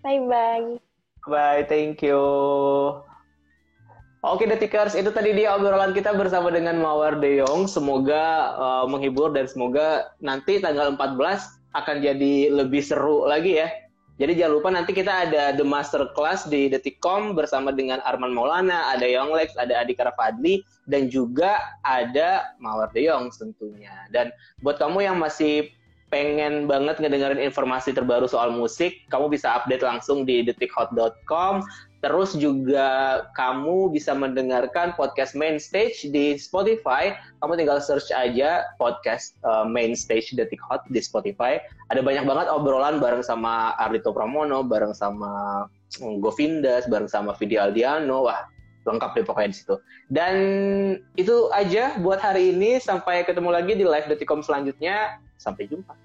Bye 0.04 0.22
bye. 0.26 0.68
Bye, 1.24 1.62
thank 1.66 2.04
you. 2.04 2.20
Oke 4.24 4.48
Detikers, 4.48 4.96
itu 4.96 5.12
tadi 5.12 5.36
dia 5.36 5.52
obrolan 5.52 5.92
kita 5.92 6.16
bersama 6.16 6.48
dengan 6.48 6.80
Mawar 6.80 7.20
Deyong. 7.20 7.68
Semoga 7.68 8.56
uh, 8.56 8.84
menghibur 8.88 9.36
dan 9.36 9.44
semoga 9.44 10.16
nanti 10.24 10.64
tanggal 10.64 10.96
14 10.96 11.20
akan 11.76 11.96
jadi 12.00 12.48
lebih 12.48 12.80
seru 12.80 13.28
lagi 13.28 13.60
ya 13.60 13.68
jadi 14.14 14.38
jangan 14.38 14.52
lupa 14.54 14.68
nanti 14.70 14.94
kita 14.94 15.26
ada 15.26 15.50
The 15.58 15.66
Master 15.66 16.14
Class 16.14 16.46
di 16.46 16.70
Detikcom 16.70 17.34
bersama 17.34 17.74
dengan 17.74 17.98
Arman 18.06 18.30
Maulana, 18.30 18.94
ada 18.94 19.02
Young 19.02 19.34
Lex, 19.34 19.58
ada 19.58 19.82
Adi 19.82 19.98
Karafadli, 19.98 20.62
dan 20.86 21.10
juga 21.10 21.58
ada 21.82 22.54
Mawar 22.62 22.94
De 22.94 23.10
Jong 23.10 23.34
tentunya. 23.34 24.06
Dan 24.14 24.30
buat 24.62 24.78
kamu 24.78 25.02
yang 25.02 25.18
masih 25.18 25.66
pengen 26.14 26.70
banget 26.70 27.02
ngedengerin 27.02 27.42
informasi 27.42 27.90
terbaru 27.90 28.30
soal 28.30 28.54
musik, 28.54 29.02
kamu 29.10 29.34
bisa 29.34 29.58
update 29.58 29.82
langsung 29.82 30.22
di 30.22 30.46
detikhot.com 30.46 31.66
Terus 32.04 32.36
juga 32.36 33.24
kamu 33.32 33.88
bisa 33.88 34.12
mendengarkan 34.12 34.92
podcast 34.92 35.32
Main 35.32 35.56
Stage 35.56 36.12
di 36.12 36.36
Spotify. 36.36 37.16
Kamu 37.40 37.56
tinggal 37.56 37.80
search 37.80 38.12
aja 38.12 38.68
podcast 38.76 39.40
uh, 39.40 39.64
Main 39.64 39.96
Stage 39.96 40.36
Detik 40.36 40.60
Hot 40.68 40.84
di 40.92 41.00
Spotify. 41.00 41.56
Ada 41.88 42.04
banyak 42.04 42.28
banget 42.28 42.52
obrolan 42.52 43.00
bareng 43.00 43.24
sama 43.24 43.72
Ardito 43.80 44.12
Pramono, 44.12 44.60
bareng 44.60 44.92
sama 44.92 45.64
mm, 45.96 46.20
Govindas, 46.20 46.84
bareng 46.92 47.08
sama 47.08 47.32
Vidi 47.40 47.56
Aldiano. 47.56 48.28
Wah, 48.28 48.52
lengkap 48.84 49.16
deh 49.16 49.24
pokoknya 49.24 49.56
di 49.56 49.56
situ. 49.64 49.80
Dan 50.12 50.36
itu 51.16 51.48
aja 51.56 51.96
buat 52.04 52.20
hari 52.20 52.52
ini. 52.52 52.84
Sampai 52.84 53.24
ketemu 53.24 53.48
lagi 53.48 53.80
di 53.80 53.84
live 53.88 54.12
Detikom 54.12 54.44
selanjutnya. 54.44 55.16
Sampai 55.40 55.72
jumpa. 55.72 56.03